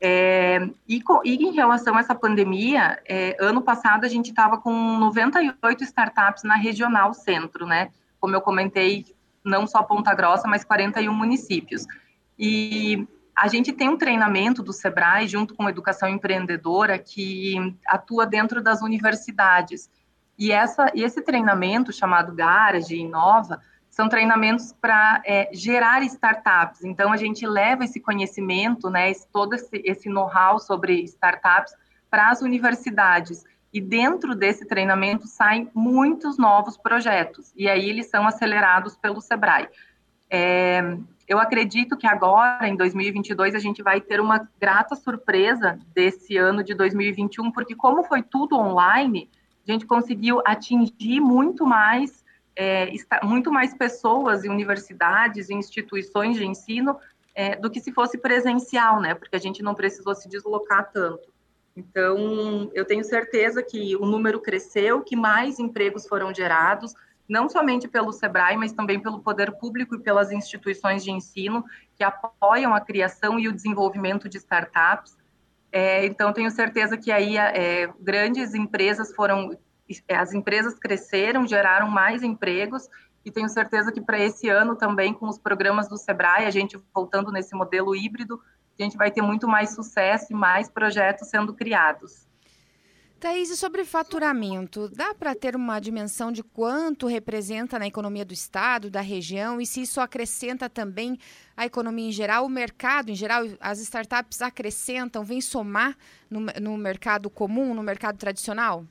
É, 0.00 0.68
e, 0.86 1.00
e, 1.24 1.34
em 1.36 1.52
relação 1.52 1.96
a 1.96 2.00
essa 2.00 2.14
pandemia, 2.14 2.98
é, 3.08 3.36
ano 3.40 3.62
passado 3.62 4.04
a 4.04 4.08
gente 4.08 4.30
estava 4.30 4.58
com 4.58 4.98
98 4.98 5.84
startups 5.84 6.42
na 6.42 6.56
regional 6.56 7.14
centro, 7.14 7.64
né? 7.64 7.90
Como 8.18 8.34
eu 8.34 8.40
comentei, 8.40 9.06
não 9.44 9.64
só 9.64 9.80
Ponta 9.82 10.12
Grossa, 10.12 10.48
mas 10.48 10.64
41 10.64 11.14
municípios. 11.14 11.86
E 12.36 13.06
a 13.36 13.48
gente 13.48 13.70
tem 13.70 13.88
um 13.88 13.98
treinamento 13.98 14.62
do 14.62 14.72
Sebrae, 14.72 15.28
junto 15.28 15.54
com 15.54 15.66
a 15.66 15.70
Educação 15.70 16.08
Empreendedora, 16.08 16.98
que 16.98 17.76
atua 17.86 18.24
dentro 18.24 18.62
das 18.62 18.80
universidades. 18.80 19.90
E, 20.38 20.50
essa, 20.50 20.90
e 20.94 21.02
esse 21.02 21.20
treinamento, 21.20 21.92
chamado 21.92 22.34
Garage 22.34 22.96
Inova, 22.96 23.60
são 23.90 24.08
treinamentos 24.08 24.72
para 24.72 25.22
é, 25.26 25.50
gerar 25.52 26.02
startups. 26.02 26.82
Então, 26.82 27.12
a 27.12 27.16
gente 27.18 27.46
leva 27.46 27.84
esse 27.84 28.00
conhecimento, 28.00 28.88
né, 28.88 29.10
esse, 29.10 29.28
todo 29.28 29.54
esse, 29.54 29.82
esse 29.84 30.08
know-how 30.08 30.58
sobre 30.58 31.02
startups 31.04 31.74
para 32.10 32.30
as 32.30 32.40
universidades. 32.40 33.44
E 33.70 33.82
dentro 33.82 34.34
desse 34.34 34.64
treinamento 34.64 35.26
saem 35.26 35.70
muitos 35.74 36.38
novos 36.38 36.78
projetos. 36.78 37.52
E 37.54 37.68
aí 37.68 37.90
eles 37.90 38.08
são 38.08 38.26
acelerados 38.26 38.96
pelo 38.96 39.20
Sebrae. 39.20 39.68
É, 40.30 40.96
eu 41.28 41.38
acredito 41.38 41.96
que 41.96 42.06
agora, 42.06 42.68
em 42.68 42.76
2022, 42.76 43.54
a 43.54 43.58
gente 43.58 43.82
vai 43.82 44.00
ter 44.00 44.20
uma 44.20 44.48
grata 44.60 44.94
surpresa 44.94 45.78
desse 45.92 46.36
ano 46.36 46.62
de 46.62 46.74
2021, 46.74 47.50
porque 47.50 47.74
como 47.74 48.04
foi 48.04 48.22
tudo 48.22 48.56
online, 48.56 49.28
a 49.66 49.72
gente 49.72 49.86
conseguiu 49.86 50.40
atingir 50.46 51.20
muito 51.20 51.66
mais, 51.66 52.24
é, 52.54 52.92
muito 53.24 53.50
mais 53.50 53.74
pessoas 53.74 54.44
e 54.44 54.48
universidades 54.48 55.48
e 55.48 55.54
instituições 55.54 56.36
de 56.36 56.46
ensino 56.46 56.96
é, 57.34 57.56
do 57.56 57.68
que 57.68 57.80
se 57.80 57.92
fosse 57.92 58.16
presencial, 58.16 59.00
né? 59.00 59.14
Porque 59.14 59.34
a 59.34 59.40
gente 59.40 59.62
não 59.62 59.74
precisou 59.74 60.14
se 60.14 60.28
deslocar 60.28 60.90
tanto. 60.92 61.34
Então, 61.76 62.70
eu 62.72 62.84
tenho 62.84 63.04
certeza 63.04 63.62
que 63.62 63.96
o 63.96 64.06
número 64.06 64.40
cresceu, 64.40 65.02
que 65.02 65.14
mais 65.14 65.58
empregos 65.58 66.06
foram 66.06 66.32
gerados, 66.32 66.94
não 67.28 67.48
somente 67.48 67.88
pelo 67.88 68.12
SEBRAE, 68.12 68.56
mas 68.56 68.72
também 68.72 69.00
pelo 69.00 69.20
poder 69.20 69.52
público 69.52 69.96
e 69.96 70.00
pelas 70.00 70.30
instituições 70.30 71.02
de 71.02 71.10
ensino 71.10 71.64
que 71.96 72.04
apoiam 72.04 72.74
a 72.74 72.80
criação 72.80 73.38
e 73.38 73.48
o 73.48 73.52
desenvolvimento 73.52 74.28
de 74.28 74.38
startups. 74.38 75.16
É, 75.72 76.06
então, 76.06 76.32
tenho 76.32 76.50
certeza 76.50 76.96
que 76.96 77.10
aí 77.10 77.36
é, 77.36 77.92
grandes 78.00 78.54
empresas 78.54 79.14
foram, 79.14 79.56
as 80.08 80.32
empresas 80.32 80.78
cresceram, 80.78 81.46
geraram 81.46 81.88
mais 81.88 82.22
empregos, 82.22 82.88
e 83.24 83.30
tenho 83.30 83.48
certeza 83.48 83.90
que 83.90 84.00
para 84.00 84.20
esse 84.20 84.48
ano 84.48 84.76
também, 84.76 85.12
com 85.12 85.28
os 85.28 85.38
programas 85.38 85.88
do 85.88 85.96
SEBRAE, 85.96 86.46
a 86.46 86.50
gente 86.50 86.78
voltando 86.94 87.32
nesse 87.32 87.56
modelo 87.56 87.94
híbrido, 87.96 88.40
a 88.78 88.82
gente 88.82 88.96
vai 88.96 89.10
ter 89.10 89.22
muito 89.22 89.48
mais 89.48 89.74
sucesso 89.74 90.26
e 90.30 90.34
mais 90.34 90.68
projetos 90.68 91.28
sendo 91.28 91.52
criados. 91.52 92.25
Thaís, 93.18 93.48
e 93.48 93.56
sobre 93.56 93.82
faturamento, 93.84 94.90
dá 94.90 95.14
para 95.14 95.34
ter 95.34 95.56
uma 95.56 95.80
dimensão 95.80 96.30
de 96.30 96.42
quanto 96.42 97.06
representa 97.06 97.78
na 97.78 97.86
economia 97.86 98.26
do 98.26 98.34
Estado, 98.34 98.90
da 98.90 99.00
região, 99.00 99.58
e 99.58 99.64
se 99.64 99.80
isso 99.80 100.02
acrescenta 100.02 100.68
também 100.68 101.18
a 101.56 101.64
economia 101.64 102.08
em 102.08 102.12
geral, 102.12 102.44
o 102.44 102.48
mercado 102.48 103.10
em 103.10 103.14
geral, 103.14 103.44
as 103.58 103.80
startups 103.80 104.42
acrescentam, 104.42 105.24
vêm 105.24 105.40
somar 105.40 105.96
no, 106.30 106.40
no 106.60 106.76
mercado 106.76 107.30
comum, 107.30 107.72
no 107.72 107.82
mercado 107.82 108.18
tradicional? 108.18 108.84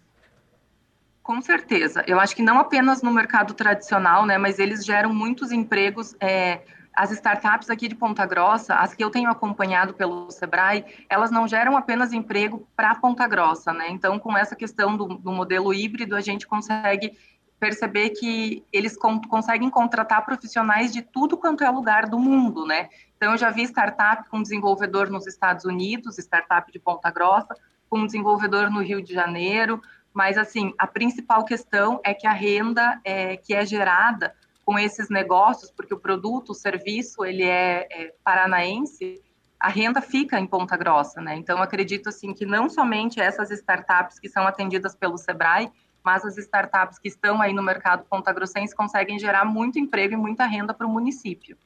Com 1.22 1.39
certeza. 1.41 2.03
Eu 2.08 2.20
acho 2.20 2.36
que 2.36 2.41
não 2.41 2.60
apenas 2.60 3.03
no 3.03 3.13
mercado 3.13 3.53
tradicional, 3.53 4.25
né, 4.25 4.39
mas 4.39 4.58
eles 4.58 4.84
geram 4.84 5.13
muitos 5.13 5.51
empregos 5.51 6.15
é, 6.20 6.62
as 6.96 7.12
startups 7.12 7.70
aqui 7.70 7.88
de 7.88 7.96
Ponta 7.96 8.25
Grossa, 8.25 8.75
as 8.75 8.94
que 8.94 9.04
eu 9.04 9.10
tenho 9.10 9.30
acompanhado 9.30 9.94
pelo 9.94 10.32
Sebrae, 10.32 10.86
elas 11.10 11.30
não 11.30 11.48
geram 11.48 11.75
apenas 11.75 12.14
emprego 12.14 12.68
para 12.75 12.96
Ponta 12.96 13.28
Grossa, 13.28 13.74
né? 13.74 13.90
Então, 13.90 14.18
com 14.18 14.38
essa 14.38 14.56
questão 14.56 14.96
do, 14.96 15.06
do, 15.06 15.32
modelo 15.32 15.74
híbrido, 15.74 16.16
a 16.16 16.22
gente 16.22 16.48
consegue 16.48 17.18
perceber 17.60 18.12
que 18.12 18.64
eles 18.72 18.98
con 18.98 19.22
conseguem 19.22 19.70
contratar 19.70 20.25
profissionais 20.25 20.92
de 20.92 21.02
tudo 21.02 21.38
quanto 21.38 21.64
é 21.64 21.70
lugar 21.70 22.08
do 22.08 22.18
mundo, 22.18 22.66
né? 22.66 22.90
Então, 23.18 23.34
eu 23.34 23.38
já 23.38 23.50
vi 23.50 23.64
startup 23.64 24.30
com 24.30 24.42
desenvolvedor 24.42 25.10
nos 25.10 25.28
Estados 25.28 25.66
Unidos, 25.66 26.18
startup 26.18 26.72
de 26.72 26.80
Ponta 26.80 27.12
Grossa, 27.12 27.56
com 27.90 28.06
desenvolvedor 28.06 28.70
no 28.70 28.82
Rio 28.82 29.02
de 29.02 29.14
Janeiro, 29.14 29.82
mas, 30.14 30.38
assim, 30.38 30.74
a 30.78 30.88
principal 30.88 31.44
questão 31.44 32.00
é 32.04 32.14
que 32.14 32.25
a 32.25 32.32
renda 32.32 33.02
é, 33.04 33.36
que 33.36 33.54
é 33.54 33.66
gerada 33.66 34.34
com 34.65 34.79
esses 34.79 35.10
negócios, 35.10 35.72
porque 35.72 35.93
o 35.93 36.00
produto, 36.00 36.50
o 36.50 36.55
serviço, 36.55 37.24
ele 37.24 37.43
é, 37.43 37.88
é 37.91 38.13
paranaense, 38.24 39.22
a 39.60 39.69
renda 39.69 40.01
fica 40.01 40.39
em 40.39 40.48
Ponta 40.48 40.75
Grossa, 40.75 41.22
né? 41.22 41.36
Então, 41.36 41.62
acredito, 41.62 42.10
assim, 42.10 42.34
que 42.34 42.45
não 42.45 42.67
somente 42.67 43.22
essas 43.22 43.51
startups 43.51 44.19
que 44.19 44.27
são 44.27 44.45
atendidas 44.45 44.95
pelo 44.95 45.17
SEBRAE, 45.17 45.72
mas 46.03 46.25
as 46.25 46.38
startups 46.38 47.00
que 47.00 47.07
estão 47.07 47.41
aí 47.41 47.53
no 47.53 47.63
mercado 47.63 48.05
ponta-grossense 48.05 48.75
conseguem 48.75 49.17
gerar 49.17 49.45
muito 49.45 49.79
emprego 49.79 50.13
e 50.13 50.17
muita 50.17 50.45
renda 50.45 50.74
para 50.74 50.86
o 50.86 50.89
município. 50.89 51.57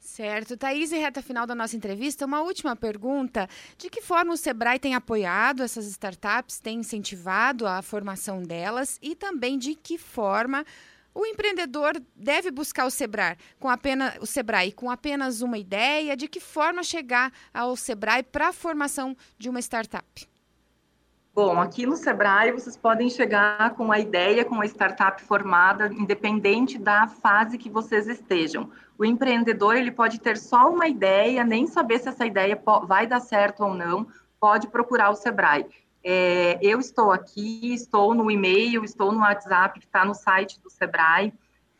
Certo. 0.00 0.56
Thaís, 0.56 0.90
e 0.90 0.98
reta 0.98 1.22
final 1.22 1.46
da 1.46 1.54
nossa 1.54 1.76
entrevista, 1.76 2.26
uma 2.26 2.40
última 2.40 2.74
pergunta. 2.74 3.48
De 3.78 3.88
que 3.88 4.02
forma 4.02 4.32
o 4.32 4.36
Sebrae 4.36 4.78
tem 4.78 4.94
apoiado 4.94 5.62
essas 5.62 5.86
startups, 5.86 6.58
tem 6.58 6.80
incentivado 6.80 7.66
a 7.66 7.80
formação 7.80 8.42
delas 8.42 8.98
e 9.00 9.14
também 9.14 9.56
de 9.56 9.74
que 9.76 9.96
forma 9.96 10.64
o 11.14 11.26
empreendedor 11.26 12.00
deve 12.14 12.50
buscar 12.50 12.86
o 12.86 12.90
Sebrae 12.90 13.36
com 13.58 13.68
apenas 13.68 14.16
o 14.20 14.26
Sebrae 14.26 14.72
com 14.72 14.90
apenas 14.90 15.42
uma 15.42 15.58
ideia 15.58 16.16
de 16.16 16.28
que 16.28 16.40
forma 16.40 16.82
chegar 16.82 17.32
ao 17.52 17.76
Sebrae 17.76 18.22
para 18.22 18.48
a 18.48 18.52
formação 18.52 19.16
de 19.38 19.48
uma 19.48 19.60
startup. 19.60 20.28
Bom, 21.32 21.60
aqui 21.60 21.86
no 21.86 21.96
Sebrae 21.96 22.52
vocês 22.52 22.76
podem 22.76 23.08
chegar 23.08 23.74
com 23.74 23.92
a 23.92 23.98
ideia, 24.00 24.44
com 24.44 24.60
a 24.60 24.66
startup 24.66 25.22
formada, 25.22 25.86
independente 25.86 26.76
da 26.76 27.06
fase 27.06 27.56
que 27.56 27.70
vocês 27.70 28.08
estejam. 28.08 28.70
O 28.98 29.04
empreendedor 29.04 29.76
ele 29.76 29.92
pode 29.92 30.20
ter 30.20 30.36
só 30.36 30.68
uma 30.68 30.88
ideia, 30.88 31.44
nem 31.44 31.66
saber 31.66 32.00
se 32.00 32.08
essa 32.08 32.26
ideia 32.26 32.60
vai 32.84 33.06
dar 33.06 33.20
certo 33.20 33.64
ou 33.64 33.74
não, 33.74 34.06
pode 34.40 34.68
procurar 34.68 35.10
o 35.10 35.14
Sebrae. 35.14 35.66
É, 36.02 36.58
eu 36.62 36.80
estou 36.80 37.12
aqui, 37.12 37.74
estou 37.74 38.14
no 38.14 38.30
e-mail, 38.30 38.84
estou 38.84 39.12
no 39.12 39.20
WhatsApp 39.20 39.78
que 39.78 39.86
está 39.86 40.04
no 40.04 40.14
site 40.14 40.60
do 40.60 40.70
Sebrae. 40.70 41.32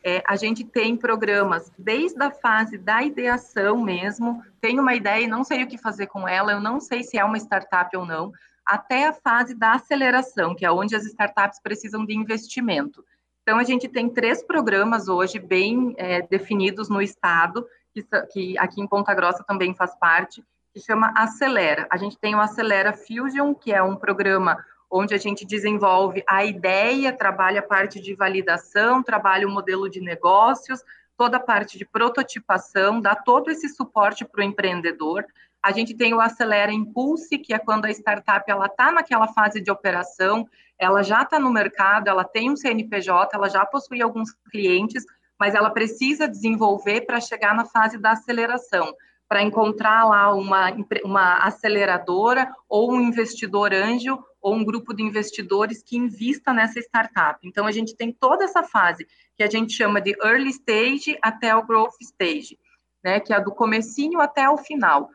É, 0.03 0.23
a 0.27 0.37
gente 0.37 0.65
tem 0.65 0.97
programas 0.97 1.71
desde 1.79 2.23
a 2.23 2.31
fase 2.31 2.79
da 2.79 3.03
ideação 3.03 3.79
mesmo, 3.83 4.43
tenho 4.61 4.81
uma 4.81 4.95
ideia 4.95 5.25
e 5.25 5.29
não 5.29 5.45
sei 5.45 5.63
o 5.63 5.67
que 5.67 5.77
fazer 5.77 6.07
com 6.07 6.27
ela, 6.27 6.53
eu 6.53 6.61
não 6.61 6.81
sei 6.81 7.03
se 7.03 7.19
é 7.19 7.25
uma 7.25 7.37
startup 7.37 7.95
ou 7.95 8.07
não, 8.07 8.33
até 8.65 9.09
a 9.09 9.13
fase 9.13 9.55
da 9.55 9.73
aceleração, 9.73 10.55
que 10.55 10.65
é 10.65 10.71
onde 10.71 10.97
as 10.97 11.05
startups 11.05 11.61
precisam 11.61 12.07
de 12.07 12.15
investimento. 12.15 13.05
Então, 13.43 13.59
a 13.59 13.65
gente 13.65 13.89
tem 13.89 14.09
três 14.09 14.43
programas 14.43 15.09
hoje 15.09 15.39
bem 15.39 15.95
é, 15.99 16.23
definidos 16.23 16.89
no 16.89 17.03
estado, 17.03 17.67
que, 17.93 18.03
que 18.33 18.59
aqui 18.59 18.81
em 18.81 18.87
Ponta 18.87 19.13
Grossa 19.13 19.45
também 19.45 19.75
faz 19.75 19.95
parte, 19.99 20.43
que 20.73 20.81
chama 20.81 21.13
Acelera. 21.17 21.87
A 21.91 21.97
gente 21.97 22.19
tem 22.19 22.35
o 22.35 22.41
Acelera 22.41 22.93
Fusion, 22.93 23.55
que 23.55 23.73
é 23.73 23.83
um 23.83 23.97
programa 23.97 24.65
onde 24.91 25.15
a 25.15 25.19
gente 25.19 25.45
desenvolve 25.45 26.23
a 26.29 26.45
ideia, 26.45 27.13
trabalha 27.13 27.61
a 27.61 27.67
parte 27.67 28.01
de 28.01 28.15
validação, 28.15 29.03
trabalha 29.03 29.47
o 29.47 29.51
modelo 29.51 29.89
de 29.89 30.01
negócios, 30.01 30.83
toda 31.17 31.37
a 31.37 31.41
parte 31.41 31.79
de 31.79 31.85
prototipação, 31.85 33.01
dá 33.01 33.15
todo 33.15 33.51
esse 33.51 33.69
suporte 33.69 34.25
para 34.25 34.41
o 34.41 34.45
empreendedor. 34.45 35.25
A 35.63 35.71
gente 35.71 35.95
tem 35.95 36.15
o 36.15 36.21
Acelera 36.21 36.73
Impulse, 36.73 37.39
que 37.39 37.53
é 37.53 37.59
quando 37.59 37.85
a 37.85 37.91
startup 37.91 38.51
ela 38.51 38.67
está 38.67 38.91
naquela 38.91 39.29
fase 39.29 39.61
de 39.61 39.71
operação, 39.71 40.49
ela 40.79 41.03
já 41.03 41.23
está 41.23 41.39
no 41.39 41.53
mercado, 41.53 42.09
ela 42.09 42.25
tem 42.25 42.51
um 42.51 42.57
CNPJ, 42.57 43.37
ela 43.37 43.49
já 43.49 43.67
possui 43.67 44.01
alguns 44.01 44.33
clientes, 44.51 45.05
mas 45.39 45.55
ela 45.55 45.71
precisa 45.71 46.27
desenvolver 46.27 47.03
para 47.03 47.21
chegar 47.21 47.55
na 47.55 47.65
fase 47.67 47.99
da 47.99 48.13
aceleração 48.13 48.93
para 49.31 49.45
encontrar 49.45 50.05
lá 50.09 50.35
uma, 50.35 50.73
uma 51.05 51.37
aceleradora 51.45 52.53
ou 52.69 52.93
um 52.93 53.01
investidor 53.01 53.73
anjo 53.73 54.19
ou 54.43 54.57
um 54.57 54.65
grupo 54.65 54.93
de 54.93 55.05
investidores 55.05 55.85
que 55.85 55.97
invista 55.97 56.53
nessa 56.53 56.81
startup. 56.81 57.39
Então, 57.47 57.65
a 57.65 57.71
gente 57.71 57.95
tem 57.95 58.13
toda 58.13 58.43
essa 58.43 58.65
fase 58.65 59.07
que 59.37 59.45
a 59.45 59.47
gente 59.49 59.73
chama 59.73 60.01
de 60.01 60.17
early 60.21 60.51
stage 60.51 61.17
até 61.23 61.55
o 61.55 61.65
growth 61.65 61.95
stage, 62.01 62.59
né, 63.05 63.21
que 63.21 63.33
é 63.33 63.41
do 63.41 63.53
comecinho 63.53 64.21
até 64.21 64.51
o 64.51 64.59
final. 64.59 65.09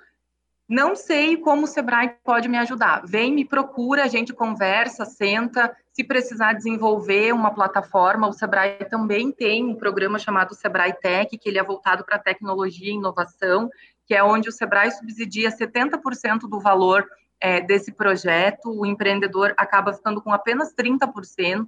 Não 0.67 0.95
sei 0.95 1.35
como 1.35 1.65
o 1.65 1.67
Sebrae 1.67 2.15
pode 2.23 2.47
me 2.47 2.57
ajudar. 2.57 3.05
Vem, 3.05 3.33
me 3.33 3.43
procura, 3.43 4.05
a 4.05 4.07
gente 4.07 4.33
conversa, 4.33 5.03
senta. 5.03 5.75
Se 5.91 6.05
precisar 6.05 6.53
desenvolver 6.53 7.33
uma 7.33 7.53
plataforma, 7.53 8.29
o 8.29 8.33
Sebrae 8.33 8.85
também 8.89 9.29
tem 9.29 9.65
um 9.65 9.75
programa 9.75 10.17
chamado 10.17 10.55
Sebrae 10.55 10.93
Tech, 10.93 11.37
que 11.37 11.49
ele 11.49 11.59
é 11.59 11.63
voltado 11.63 12.05
para 12.05 12.17
tecnologia 12.17 12.89
e 12.89 12.95
inovação 12.95 13.69
que 14.05 14.13
é 14.13 14.23
onde 14.23 14.49
o 14.49 14.51
Sebrae 14.51 14.91
subsidia 14.91 15.49
70% 15.49 16.41
do 16.49 16.59
valor 16.59 17.07
é, 17.39 17.61
desse 17.61 17.91
projeto, 17.91 18.69
o 18.69 18.85
empreendedor 18.85 19.53
acaba 19.57 19.93
ficando 19.93 20.21
com 20.21 20.31
apenas 20.31 20.73
30% 20.73 21.67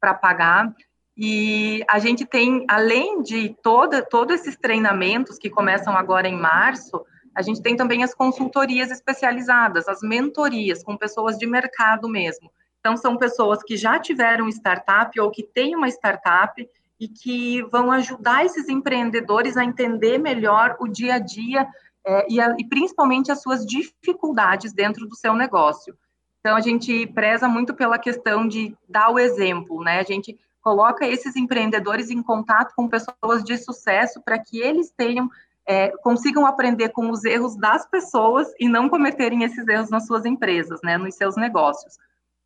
para 0.00 0.14
pagar. 0.14 0.74
E 1.16 1.84
a 1.88 1.98
gente 1.98 2.24
tem, 2.24 2.64
além 2.68 3.22
de 3.22 3.56
toda, 3.62 4.02
todos 4.02 4.36
esses 4.36 4.56
treinamentos 4.56 5.38
que 5.38 5.50
começam 5.50 5.96
agora 5.96 6.28
em 6.28 6.36
março, 6.36 7.04
a 7.34 7.42
gente 7.42 7.62
tem 7.62 7.76
também 7.76 8.02
as 8.02 8.14
consultorias 8.14 8.90
especializadas, 8.90 9.88
as 9.88 10.00
mentorias 10.00 10.82
com 10.82 10.96
pessoas 10.96 11.36
de 11.36 11.46
mercado 11.46 12.08
mesmo. 12.08 12.50
Então, 12.80 12.96
são 12.96 13.16
pessoas 13.16 13.62
que 13.62 13.76
já 13.76 13.98
tiveram 13.98 14.48
startup 14.48 15.18
ou 15.20 15.30
que 15.30 15.42
têm 15.42 15.74
uma 15.74 15.88
startup 15.88 16.68
e 16.98 17.06
que 17.08 17.62
vão 17.70 17.90
ajudar 17.92 18.44
esses 18.44 18.68
empreendedores 18.68 19.56
a 19.56 19.64
entender 19.64 20.18
melhor 20.18 20.76
o 20.80 20.88
dia 20.88 21.14
a 21.14 21.18
dia 21.18 21.66
é, 22.04 22.26
e, 22.28 22.40
a, 22.40 22.54
e 22.58 22.64
principalmente 22.64 23.30
as 23.30 23.42
suas 23.42 23.64
dificuldades 23.64 24.72
dentro 24.72 25.06
do 25.06 25.14
seu 25.14 25.34
negócio. 25.34 25.96
Então, 26.40 26.56
a 26.56 26.60
gente 26.60 27.06
preza 27.08 27.48
muito 27.48 27.74
pela 27.74 27.98
questão 27.98 28.46
de 28.46 28.74
dar 28.88 29.10
o 29.10 29.18
exemplo, 29.18 29.82
né? 29.82 30.00
A 30.00 30.04
gente 30.04 30.38
coloca 30.62 31.06
esses 31.06 31.36
empreendedores 31.36 32.10
em 32.10 32.22
contato 32.22 32.74
com 32.74 32.88
pessoas 32.88 33.44
de 33.44 33.56
sucesso 33.58 34.20
para 34.22 34.38
que 34.38 34.58
eles 34.58 34.90
tenham, 34.96 35.30
é, 35.66 35.90
consigam 35.98 36.46
aprender 36.46 36.90
com 36.90 37.10
os 37.10 37.24
erros 37.24 37.56
das 37.56 37.86
pessoas 37.86 38.52
e 38.58 38.68
não 38.68 38.88
cometerem 38.88 39.44
esses 39.44 39.66
erros 39.66 39.90
nas 39.90 40.06
suas 40.06 40.24
empresas, 40.24 40.80
né? 40.82 40.96
Nos 40.96 41.14
seus 41.14 41.36
negócios. 41.36 41.98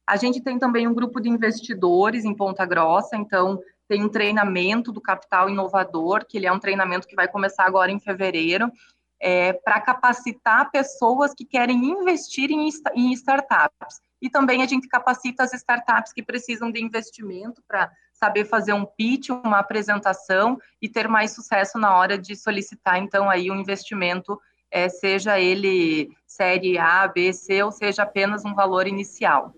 A 0.06 0.16
gente 0.16 0.40
tem 0.40 0.58
também 0.58 0.88
um 0.88 0.94
grupo 0.94 1.20
de 1.20 1.28
investidores 1.28 2.24
em 2.24 2.34
Ponta 2.34 2.66
Grossa, 2.66 3.16
então 3.16 3.60
tem 3.92 4.02
um 4.02 4.09
treinamento 4.09 4.90
do 4.90 5.02
Capital 5.02 5.50
Inovador, 5.50 6.24
que 6.26 6.38
ele 6.38 6.46
é 6.46 6.52
um 6.52 6.59
treinamento 6.59 7.07
que 7.07 7.14
vai 7.14 7.28
começar 7.28 7.66
agora 7.66 7.92
em 7.92 8.00
fevereiro, 8.00 8.72
é, 9.20 9.52
para 9.52 9.78
capacitar 9.83 10.70
pessoas 10.70 11.35
que 11.35 11.44
querem 11.44 11.90
investir 11.90 12.50
em, 12.50 12.70
em 12.94 13.12
startups. 13.12 14.00
E 14.18 14.31
também 14.31 14.62
a 14.62 14.66
gente 14.66 14.88
capacita 14.88 15.42
as 15.42 15.52
startups 15.52 16.11
que 16.11 16.22
precisam 16.22 16.72
de 16.72 16.83
investimento 16.83 17.62
para 17.68 17.92
saber 18.14 18.46
fazer 18.46 18.72
um 18.72 18.87
pitch, 18.87 19.28
uma 19.28 19.59
apresentação 19.59 20.59
e 20.81 20.88
ter 20.88 21.07
mais 21.07 21.33
sucesso 21.33 21.78
na 21.78 21.94
hora 21.94 22.16
de 22.16 22.35
solicitar, 22.35 22.96
então, 22.96 23.28
aí 23.28 23.50
um 23.50 23.61
investimento, 23.61 24.40
é, 24.70 24.88
seja 24.88 25.38
ele 25.38 26.09
série 26.26 26.78
A, 26.78 27.07
B, 27.07 27.31
C, 27.35 27.62
ou 27.62 27.70
seja 27.70 28.05
apenas 28.05 28.42
um 28.42 28.55
valor 28.55 28.87
inicial. 28.87 29.52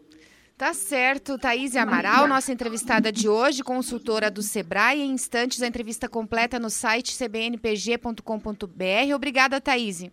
Tá 0.65 0.73
certo, 0.73 1.37
Thaís 1.37 1.77
Amaral, 1.77 2.27
nossa 2.27 2.51
entrevistada 2.51 3.13
de 3.13 3.29
hoje, 3.29 3.63
consultora 3.63 4.31
do 4.31 4.41
Sebrae. 4.41 5.03
Em 5.03 5.11
instantes, 5.11 5.61
a 5.61 5.67
entrevista 5.67 6.09
completa 6.09 6.59
no 6.59 6.71
site 6.71 7.15
cbnpg.com.br. 7.15 9.15
Obrigada, 9.15 9.61
Thaís. 9.61 10.07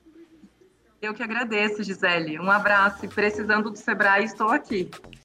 Eu 1.02 1.14
que 1.14 1.24
agradeço, 1.24 1.82
Gisele. 1.82 2.38
Um 2.38 2.52
abraço 2.52 3.06
e 3.06 3.08
precisando 3.08 3.72
do 3.72 3.78
Sebrae, 3.78 4.26
estou 4.26 4.50
aqui. 4.50 4.92